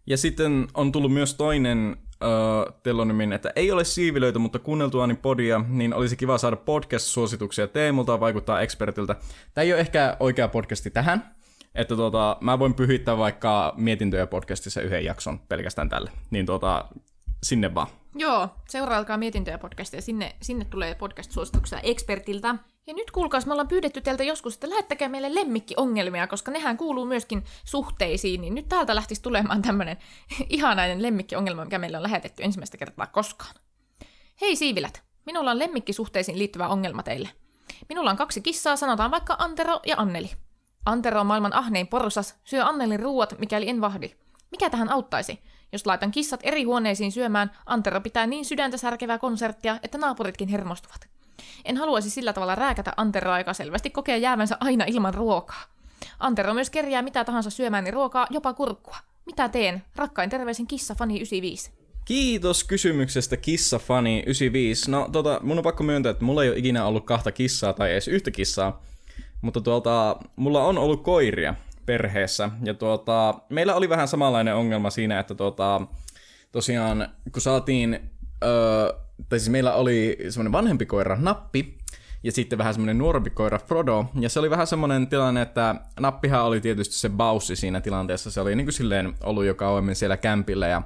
[0.06, 5.64] Ja sitten on tullut myös toinen uh, telonimin, että ei ole siivilöitä, mutta kuunneltuani podia,
[5.68, 9.16] niin olisi kiva saada podcast-suosituksia Teemulta vaikuttaa expertiltä.
[9.54, 11.34] Tämä ei ole ehkä oikea podcasti tähän,
[11.74, 16.10] että tuota, mä voin pyhittää vaikka mietintöjä podcastissa yhden jakson pelkästään tälle.
[16.30, 16.88] Niin tuota,
[17.42, 17.88] sinne vaan.
[18.14, 20.02] Joo, seurailkaa mietintöjä podcastia.
[20.02, 22.54] Sinne, sinne tulee podcast-suosituksia expertiltä.
[22.90, 27.04] Ja nyt kuulkaas, me ollaan pyydetty teiltä joskus, että lähettäkää meille lemmikkiongelmia, koska nehän kuuluu
[27.04, 29.96] myöskin suhteisiin, niin nyt täältä lähtisi tulemaan tämmöinen
[30.48, 33.54] ihanainen lemmikkiongelma, mikä meille on lähetetty ensimmäistä kertaa koskaan.
[34.40, 37.28] Hei siivilät, minulla on lemmikkisuhteisiin liittyvä ongelma teille.
[37.88, 40.30] Minulla on kaksi kissaa, sanotaan vaikka Antero ja Anneli.
[40.86, 44.10] Antero on maailman ahnein porsas, syö Annelin ruuat, mikäli en vahdi.
[44.50, 45.40] Mikä tähän auttaisi?
[45.72, 51.19] Jos laitan kissat eri huoneisiin syömään, Antero pitää niin sydäntä särkevää konserttia, että naapuritkin hermostuvat.
[51.64, 55.64] En haluaisi sillä tavalla rääkätä Anteroa, joka selvästi kokee jäävänsä aina ilman ruokaa.
[56.18, 58.96] Antero myös kerjää mitä tahansa syömääni ruokaa, jopa kurkkua.
[59.26, 59.82] Mitä teen?
[59.96, 61.70] Rakkain terveisin Kissafani 95.
[62.04, 64.90] Kiitos kysymyksestä Kissafani 95.
[64.90, 67.92] No tota, mun on pakko myöntää, että mulla ei ole ikinä ollut kahta kissaa tai
[67.92, 68.82] edes yhtä kissaa.
[69.40, 71.54] Mutta tuolta, mulla on ollut koiria
[71.86, 72.50] perheessä.
[72.64, 75.80] Ja tuota, meillä oli vähän samanlainen ongelma siinä, että tuota,
[76.52, 78.10] tosiaan kun saatiin
[78.44, 78.92] öö,
[79.28, 81.78] tai siis meillä oli semmoinen vanhempi koira, Nappi,
[82.22, 86.44] ja sitten vähän semmoinen nuorempi koira, Frodo, ja se oli vähän semmoinen tilanne, että Nappihan
[86.44, 90.16] oli tietysti se baussi siinä tilanteessa, se oli niin kuin silleen ollut jo kauemmin siellä
[90.16, 90.82] kämpillä, ja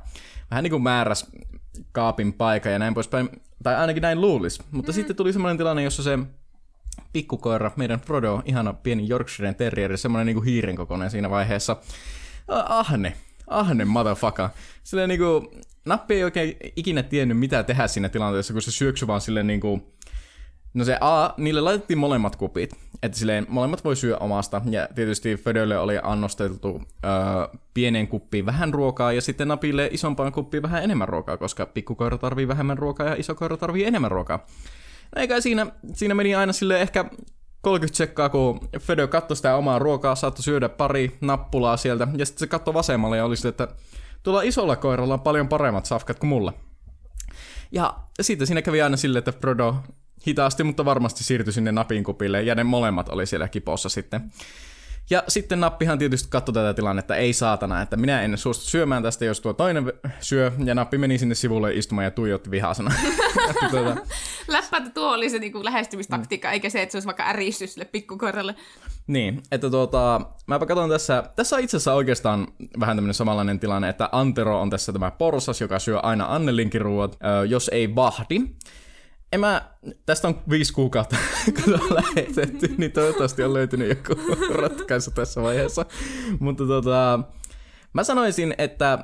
[0.50, 1.30] vähän niin kuin määräs
[1.92, 3.28] kaapin paikka ja näin poispäin,
[3.62, 4.94] tai ainakin näin luulisi, mutta mm.
[4.94, 6.18] sitten tuli semmoinen tilanne, jossa se
[7.12, 11.76] pikkukoira, meidän Frodo, ihana pieni Yorkshiren terrieri, semmoinen niin kuin hiiren kokoinen siinä vaiheessa,
[12.48, 13.16] ahne,
[13.46, 14.48] ahne motherfucker.
[14.84, 15.50] Silleen niinku,
[15.84, 19.94] nappi ei oikein ikinä tiennyt mitä tehdä siinä tilanteessa, kun se syöksy vaan silleen niinku,
[20.74, 25.36] No se A, niille laitettiin molemmat kupit, että silleen molemmat voi syödä omasta, ja tietysti
[25.36, 27.10] Födölle oli annosteltu öö,
[27.74, 32.48] pienen kuppiin vähän ruokaa, ja sitten Napille isompaan kuppiin vähän enemmän ruokaa, koska pikkukoira tarvii
[32.48, 34.46] vähemmän ruokaa, ja iso koira tarvii enemmän ruokaa.
[35.16, 37.04] No eikä siinä, siinä meni aina sille ehkä
[37.60, 42.40] 30 sekkaa, kun Fedö katsoi sitä omaa ruokaa, saattoi syödä pari nappulaa sieltä, ja sitten
[42.40, 43.68] se katsoi vasemmalle ja oli sitten, että
[44.24, 46.52] tuolla isolla koiralla on paljon paremmat safkat kuin mulla.
[47.72, 49.76] Ja sitten siinä kävi aina silleen, että Frodo
[50.26, 54.32] hitaasti, mutta varmasti siirtyi sinne napin kupille, ja ne molemmat oli siellä kipossa sitten.
[55.10, 59.24] Ja sitten nappihan tietysti katsoi tätä tilannetta, ei saatana, että minä en suostu syömään tästä,
[59.24, 62.94] jos tuo toinen syö, ja nappi meni sinne sivulle istumaan ja tuijotti vihasena.
[63.70, 63.96] tuota...
[64.48, 66.52] Läppä, että tuo oli se niinku lähestymistaktiikka, mm.
[66.52, 68.54] eikä se, että se olisi vaikka äristys sille pikkukoiralle.
[69.06, 72.46] Niin, että tuota, mäpä katson tässä, tässä on itse asiassa oikeastaan
[72.80, 77.18] vähän tämmöinen samanlainen tilanne, että Antero on tässä tämä porsas, joka syö aina Annelinkin ruuat,
[77.48, 78.40] jos ei vahdi
[79.32, 79.70] en mä,
[80.06, 81.16] tästä on viisi kuukautta,
[81.64, 84.20] kun on lähetetty, niin toivottavasti on löytynyt joku
[84.62, 85.86] ratkaisu tässä vaiheessa.
[86.40, 87.20] Mutta tota,
[87.92, 88.98] mä sanoisin, että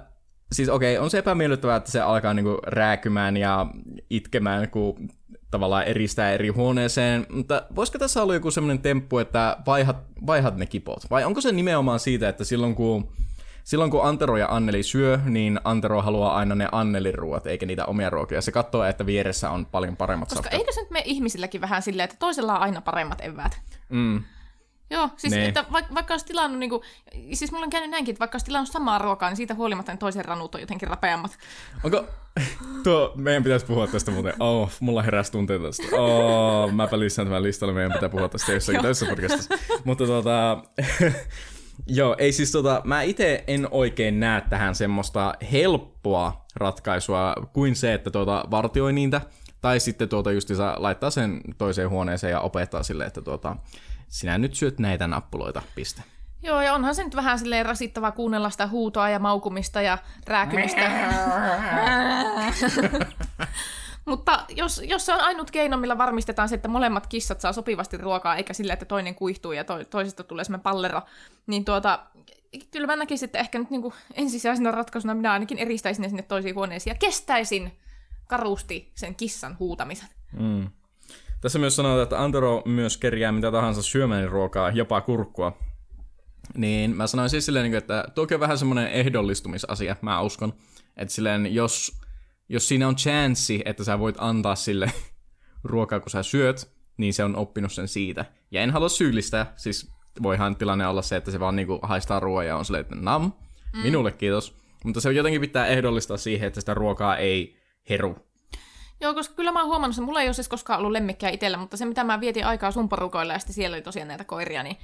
[0.52, 3.66] siis okei, okay, on se epämiellyttävää, että se alkaa niinku rääkymään ja
[4.10, 5.08] itkemään, kun
[5.50, 9.96] tavallaan eristää eri huoneeseen, mutta voisiko tässä olla joku semmoinen temppu, että vaihat,
[10.26, 11.10] vaihat ne kipot?
[11.10, 13.12] Vai onko se nimenomaan siitä, että silloin kun
[13.64, 17.84] silloin kun Antero ja Anneli syö, niin Antero haluaa aina ne Annelin ruoat, eikä niitä
[17.84, 18.40] omia ruokia.
[18.40, 20.60] Se katsoo, että vieressä on paljon paremmat Koska safkat.
[20.60, 23.60] eikö se nyt me ihmisilläkin vähän silleen, että toisella on aina paremmat eväät?
[23.88, 24.22] Mm.
[24.90, 25.48] Joo, siis ne.
[25.48, 26.82] että vaikka, vaikka olisi tilannut, niin kuin,
[27.32, 29.98] siis mulla on käynyt näinkin, että vaikka olisi tilannut samaa ruokaa, niin siitä huolimatta ne
[29.98, 31.38] toisen ranut on jotenkin rapeammat.
[31.84, 32.04] Onko,
[32.84, 37.42] tuo, meidän pitäisi puhua tästä muuten, oh, mulla heräsi tunteita tästä, oh, mäpä lisään tämän
[37.42, 39.54] listalle, meidän pitää puhua tästä jossakin toisessa podcastissa.
[39.84, 40.62] Mutta tota,
[41.86, 47.94] Joo, ei siis tota, mä itse en oikein näe tähän semmoista helppoa ratkaisua kuin se,
[47.94, 49.20] että tuota vartioi niitä,
[49.60, 53.56] tai sitten tuota justiinsa laittaa sen toiseen huoneeseen ja opettaa sille, että tuota,
[54.08, 56.02] sinä nyt syöt näitä nappuloita, piste.
[56.42, 60.90] Joo, ja onhan se nyt vähän silleen rasittavaa kuunnella sitä huutoa ja maukumista ja rääkymistä.
[64.04, 67.96] Mutta jos, jos se on ainut keino, millä varmistetaan se, että molemmat kissat saa sopivasti
[67.96, 71.02] ruokaa, eikä sillä, että toinen kuihtuu ja to, toisesta tulee semmoinen pallero,
[71.46, 71.98] niin tuota,
[72.70, 76.22] kyllä mä näkisin, että ehkä nyt niin kuin ensisijaisena ratkaisuna minä ainakin eristäisin ne sinne
[76.22, 77.72] toisiin huoneisiin ja kestäisin
[78.26, 80.08] karusti sen kissan huutamisen.
[80.32, 80.70] Mm.
[81.40, 85.58] Tässä myös sanotaan, että Antero myös kerjää mitä tahansa syömäni ruokaa, jopa kurkkua.
[86.54, 90.52] Niin mä sanoin siis silleen, että toki on vähän semmoinen ehdollistumisasia, mä uskon.
[90.96, 91.99] Että silleen, jos
[92.50, 94.92] jos siinä on chanssi, että sä voit antaa sille
[95.64, 98.24] ruokaa, kun sä syöt, niin se on oppinut sen siitä.
[98.50, 99.92] Ja en halua syyllistää, siis
[100.22, 103.32] voihan tilanne olla se, että se vaan niinku haistaa ruoaa ja on silleen, että nam,
[103.74, 103.82] mm.
[103.82, 104.56] minulle kiitos.
[104.84, 107.56] Mutta se jotenkin pitää ehdollistaa siihen, että sitä ruokaa ei
[107.88, 108.16] heru.
[109.00, 111.58] Joo, koska kyllä mä oon huomannut sen, mulla ei ole siis koskaan ollut lemmikkiä itsellä,
[111.58, 114.62] mutta se mitä mä vietin aikaa sun porukoilla ja sitten siellä oli tosiaan näitä koiria,
[114.62, 114.76] niin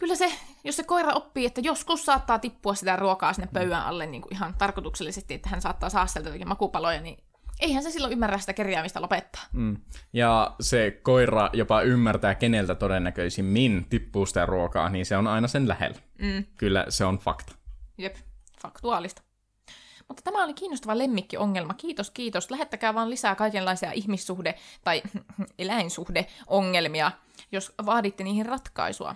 [0.00, 0.32] kyllä se,
[0.64, 4.34] jos se koira oppii, että joskus saattaa tippua sitä ruokaa sinne pöydän alle niin kuin
[4.34, 7.18] ihan tarkoituksellisesti, että hän saattaa saada sieltä jotakin makupaloja, niin
[7.60, 9.42] eihän se silloin ymmärrä sitä kerjäämistä lopettaa.
[9.52, 9.76] Mm.
[10.12, 15.68] Ja se koira jopa ymmärtää, keneltä todennäköisimmin tippuu sitä ruokaa, niin se on aina sen
[15.68, 15.98] lähellä.
[16.18, 16.44] Mm.
[16.56, 17.54] Kyllä se on fakta.
[17.98, 18.16] Jep,
[18.62, 19.22] faktuaalista.
[20.08, 21.74] Mutta tämä oli kiinnostava lemmikkiongelma.
[21.74, 22.50] Kiitos, kiitos.
[22.50, 25.02] Lähettäkää vaan lisää kaikenlaisia ihmissuhde- tai
[25.58, 27.12] eläinsuhdeongelmia,
[27.52, 29.14] jos vaaditte niihin ratkaisua.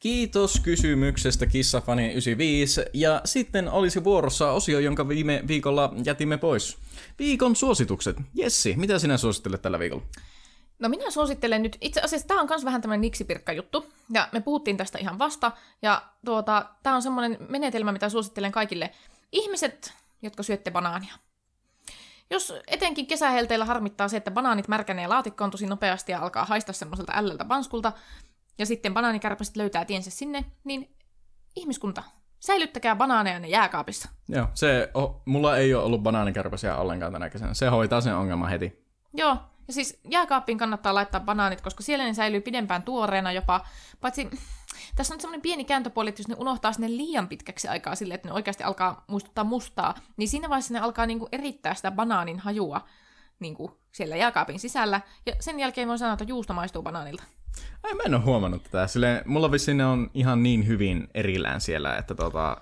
[0.00, 2.90] Kiitos kysymyksestä Kissafani95.
[2.92, 6.78] Ja sitten olisi vuorossa osio, jonka viime viikolla jätimme pois.
[7.18, 8.16] Viikon suositukset.
[8.34, 10.04] Jessi, mitä sinä suosittelet tällä viikolla?
[10.78, 14.40] No minä suosittelen nyt, itse asiassa tämä on myös vähän tämmöinen niksipirkka juttu, ja me
[14.40, 15.52] puhuttiin tästä ihan vasta,
[15.82, 18.90] ja tuota, tämä on semmoinen menetelmä, mitä suosittelen kaikille.
[19.32, 21.14] Ihmiset, jotka syötte banaania.
[22.30, 27.12] Jos etenkin kesähelteillä harmittaa se, että banaanit märkänee laatikkoon tosi nopeasti ja alkaa haista semmoiselta
[27.16, 27.92] ällöltä panskulta,
[28.58, 30.96] ja sitten banaanikärpäset löytää tiensä sinne, niin
[31.56, 32.02] ihmiskunta,
[32.40, 34.08] säilyttäkää banaaneja ne jääkaapissa.
[34.28, 37.54] Joo, se, oh, mulla ei ole ollut banaanikärpäsiä ollenkaan tänä kesänä.
[37.54, 38.84] Se hoitaa sen ongelman heti.
[39.12, 39.36] Joo,
[39.68, 43.66] ja siis jääkaappiin kannattaa laittaa banaanit, koska siellä ne säilyy pidempään tuoreena jopa.
[44.00, 44.30] Paitsi
[44.96, 48.28] tässä on semmoinen pieni kääntöpuoli, että jos ne unohtaa sinne liian pitkäksi aikaa sille, että
[48.28, 52.80] ne oikeasti alkaa muistuttaa mustaa, niin siinä vaiheessa ne alkaa niinku erittää sitä banaanin hajua
[53.38, 55.00] niinku siellä jääkaapin sisällä.
[55.26, 57.22] Ja sen jälkeen voi sanoa, että juusto maistuu banaanilta.
[57.82, 58.86] Ai, mä en ole huomannut tätä.
[58.86, 62.56] Silleen, mulla vissiin ne on ihan niin hyvin erillään siellä, että tota,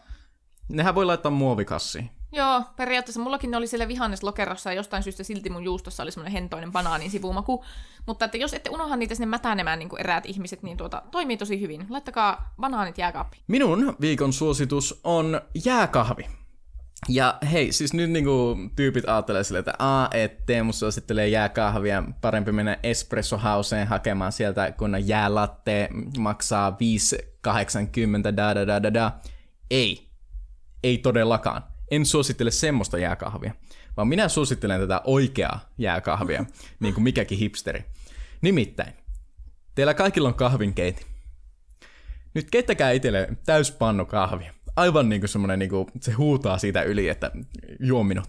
[0.69, 2.11] nehän voi laittaa muovikassiin.
[2.35, 6.33] Joo, periaatteessa mullakin ne oli siellä vihanneslokerossa ja jostain syystä silti mun juustossa oli semmoinen
[6.33, 7.65] hentoinen banaanin sivumaku.
[8.07, 11.37] Mutta että jos ette unohda niitä sinne mätänemään niin kuin eräät ihmiset, niin tuota, toimii
[11.37, 11.87] tosi hyvin.
[11.91, 13.43] Laittakaa banaanit jääkaappiin.
[13.49, 16.42] Minun viikon suositus on jääkahvi.
[17.09, 22.53] Ja hei, siis nyt niinku tyypit ajattelee sille, että a, et Teemu suosittelee jääkahvia, parempi
[22.53, 25.89] mennä Espresso Houseen hakemaan sieltä, kun jäälatte
[26.19, 26.77] maksaa
[27.47, 29.13] 5,80 da da da da da.
[29.71, 30.09] Ei.
[30.85, 31.63] Ei todellakaan.
[31.91, 33.53] En suosittele semmoista jääkahvia,
[33.97, 36.45] vaan minä suosittelen tätä oikeaa jääkahvia,
[36.81, 37.85] niin kuin mikäkin hipsteri.
[38.41, 38.93] Nimittäin,
[39.75, 41.07] teillä kaikilla on kahvinkeiti.
[42.35, 47.31] Nyt keittäkää itselle täyspannu kahvia aivan niinku semmonen, niinku, se huutaa siitä yli, että
[47.81, 48.27] juo minut.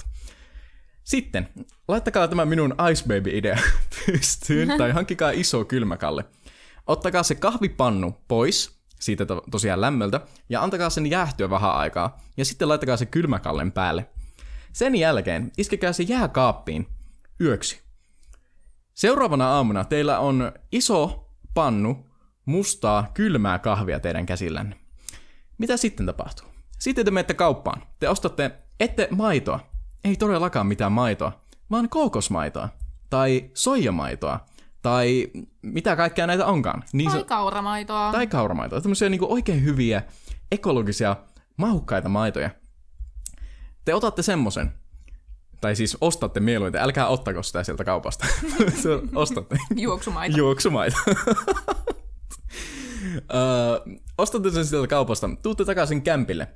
[1.03, 1.49] Sitten,
[1.87, 3.57] laittakaa tämä minun Ice Baby-idea
[4.05, 6.25] pystyyn, tai hankkikaa iso kylmäkalle.
[6.87, 12.45] Ottakaa se kahvipannu pois siitä to- tosiaan lämmöltä, ja antakaa sen jäähtyä vähän aikaa, ja
[12.45, 14.09] sitten laittakaa se kylmäkallen päälle.
[14.73, 16.87] Sen jälkeen iskekää se jääkaappiin
[17.41, 17.81] yöksi.
[18.93, 22.09] Seuraavana aamuna teillä on iso pannu
[22.45, 24.82] mustaa kylmää kahvia teidän käsillänne.
[25.63, 26.47] Mitä sitten tapahtuu?
[26.79, 27.83] Sitten te menette kauppaan.
[27.99, 29.59] Te ostatte, ette maitoa.
[30.03, 31.41] Ei todellakaan mitään maitoa,
[31.71, 32.69] vaan kookosmaitoa.
[33.09, 34.45] Tai soijamaitoa.
[34.81, 35.27] Tai
[35.61, 36.83] mitä kaikkea näitä onkaan.
[36.93, 38.11] Niin tai kauramaitoa.
[38.11, 38.81] Tai kauramaitoa.
[38.81, 40.03] Tämmöisiä niin oikein hyviä,
[40.51, 41.15] ekologisia,
[41.57, 42.49] mahukkaita maitoja.
[43.85, 44.73] Te otatte semmosen.
[45.61, 46.81] Tai siis ostatte mieluiten.
[46.81, 48.25] Älkää ottako sitä sieltä kaupasta.
[49.15, 49.57] ostatte.
[49.75, 50.37] Juoksumaito.
[50.37, 50.97] Juoksumaito.
[53.15, 56.47] uh, ostatte sen sieltä kaupasta, tuutte takaisin kämpille.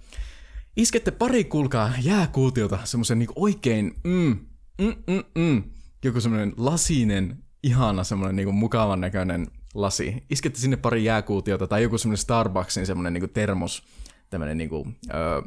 [0.78, 4.39] Iskette pari kulkaa jääkuutiota, semmoisen niinku oikein, mm,
[4.82, 5.64] mm, mm, mm,
[6.04, 10.24] joku semmoinen lasinen, ihana semmoinen niinku mukavan näköinen lasi.
[10.30, 13.84] Iskette sinne pari jääkuutiota tai joku semmoinen Starbucksin semmoinen niinku termos,
[14.30, 15.41] tämmöinen niinku, ö,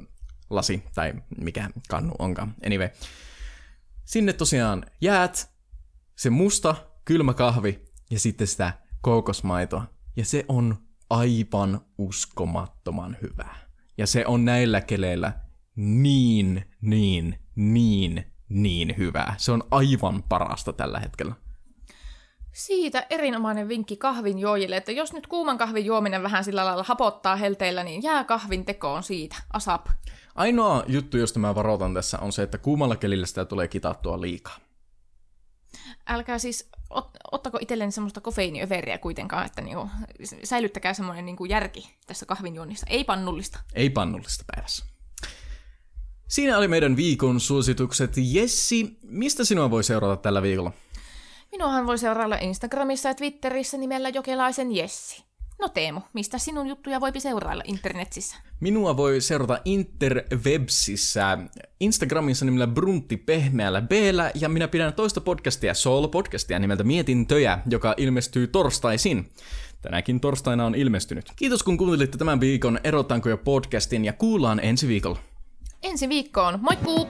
[0.51, 2.55] lasi tai mikä kannu onkaan.
[2.67, 2.89] Anyway.
[4.05, 5.51] Sinne tosiaan jäät,
[6.17, 6.75] se musta,
[7.05, 9.87] kylmä kahvi ja sitten sitä kookosmaitoa.
[10.17, 10.77] Ja se on
[11.11, 13.57] aivan uskomattoman hyvää.
[13.99, 15.33] Ja se on näillä keleillä
[15.77, 19.35] niin, niin, niin, niin hyvää.
[19.39, 21.35] Se on aivan parasta tällä hetkellä.
[22.53, 27.37] Siitä erinomainen vinkki kahvin juojille, että jos nyt kuuman kahvin juominen vähän sillä lailla hapottaa
[27.37, 29.37] helteillä, niin jää kahvin tekoon siitä.
[29.53, 29.87] Asap.
[30.35, 34.57] Ainoa juttu, josta mä varoitan tässä, on se, että kuumalla kelillä sitä tulee kitattua liikaa.
[36.07, 39.89] Älkää siis ot, ottako itselleni semmoista kofeiiniöveriä kuitenkaan, että niinku,
[40.45, 42.87] säilyttäkää semmoinen niinku järki tässä kahvinjuonnissa.
[42.91, 43.59] Ei pannullista.
[43.75, 44.85] Ei pannullista päivässä.
[46.29, 48.13] Siinä oli meidän viikon suositukset.
[48.17, 50.73] Jessi, mistä sinua voi seurata tällä viikolla?
[51.53, 55.30] Minuahan voi seurailla Instagramissa ja Twitterissä nimellä Jokelaisen Jessi.
[55.61, 58.37] No Teemu, mistä sinun juttuja voipi seurailla internetissä?
[58.61, 61.39] Minua voi seurata interwebsissä
[61.81, 63.91] Instagramissa nimellä Bruntti pehmeällä b
[64.35, 69.31] ja minä pidän toista podcastia, Soul-podcastia nimeltä Mietintöjä, joka ilmestyy torstaisin.
[69.83, 71.33] Tänäkin torstaina on ilmestynyt.
[71.37, 75.19] Kiitos kun kuuntelitte tämän viikon Erotanko jo podcastin ja kuullaan ensi viikolla.
[75.83, 77.09] Ensi viikkoon, moikkuu!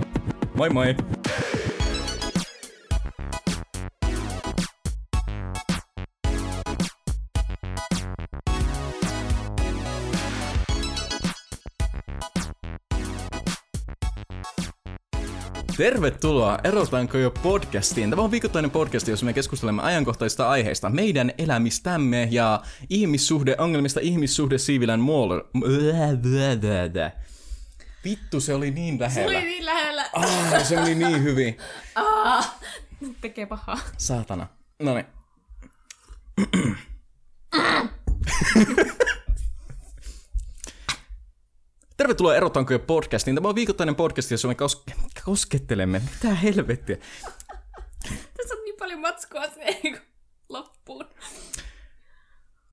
[0.55, 0.97] Moi moi!
[15.81, 18.11] Tervetuloa Erotanko jo podcastiin.
[18.11, 25.01] Tämä on viikoittainen podcast, jossa me keskustelemme ajankohtaisista aiheista, meidän elämistämme ja ihmissuhdeongelmista ihmissuhde Siivilän
[25.01, 25.45] muolle.
[28.05, 29.39] Vittu, se oli niin Se lähellä.
[29.39, 30.11] oli niin lähellä.
[30.13, 31.57] Ah, se meni niin hyvin.
[31.95, 32.57] Ah,
[33.21, 33.79] tekee pahaa.
[33.99, 34.47] Saatana.
[34.83, 35.07] No niin.
[42.01, 43.35] Tervetuloa Erotanko jo podcastiin.
[43.35, 44.95] Tämä on viikoittainen podcast, jossa me kos-
[45.25, 46.03] koskettelemme.
[46.15, 46.97] Mitä helvettiä?
[48.37, 50.01] Tässä on niin paljon matskua sinne
[50.49, 51.05] loppuun.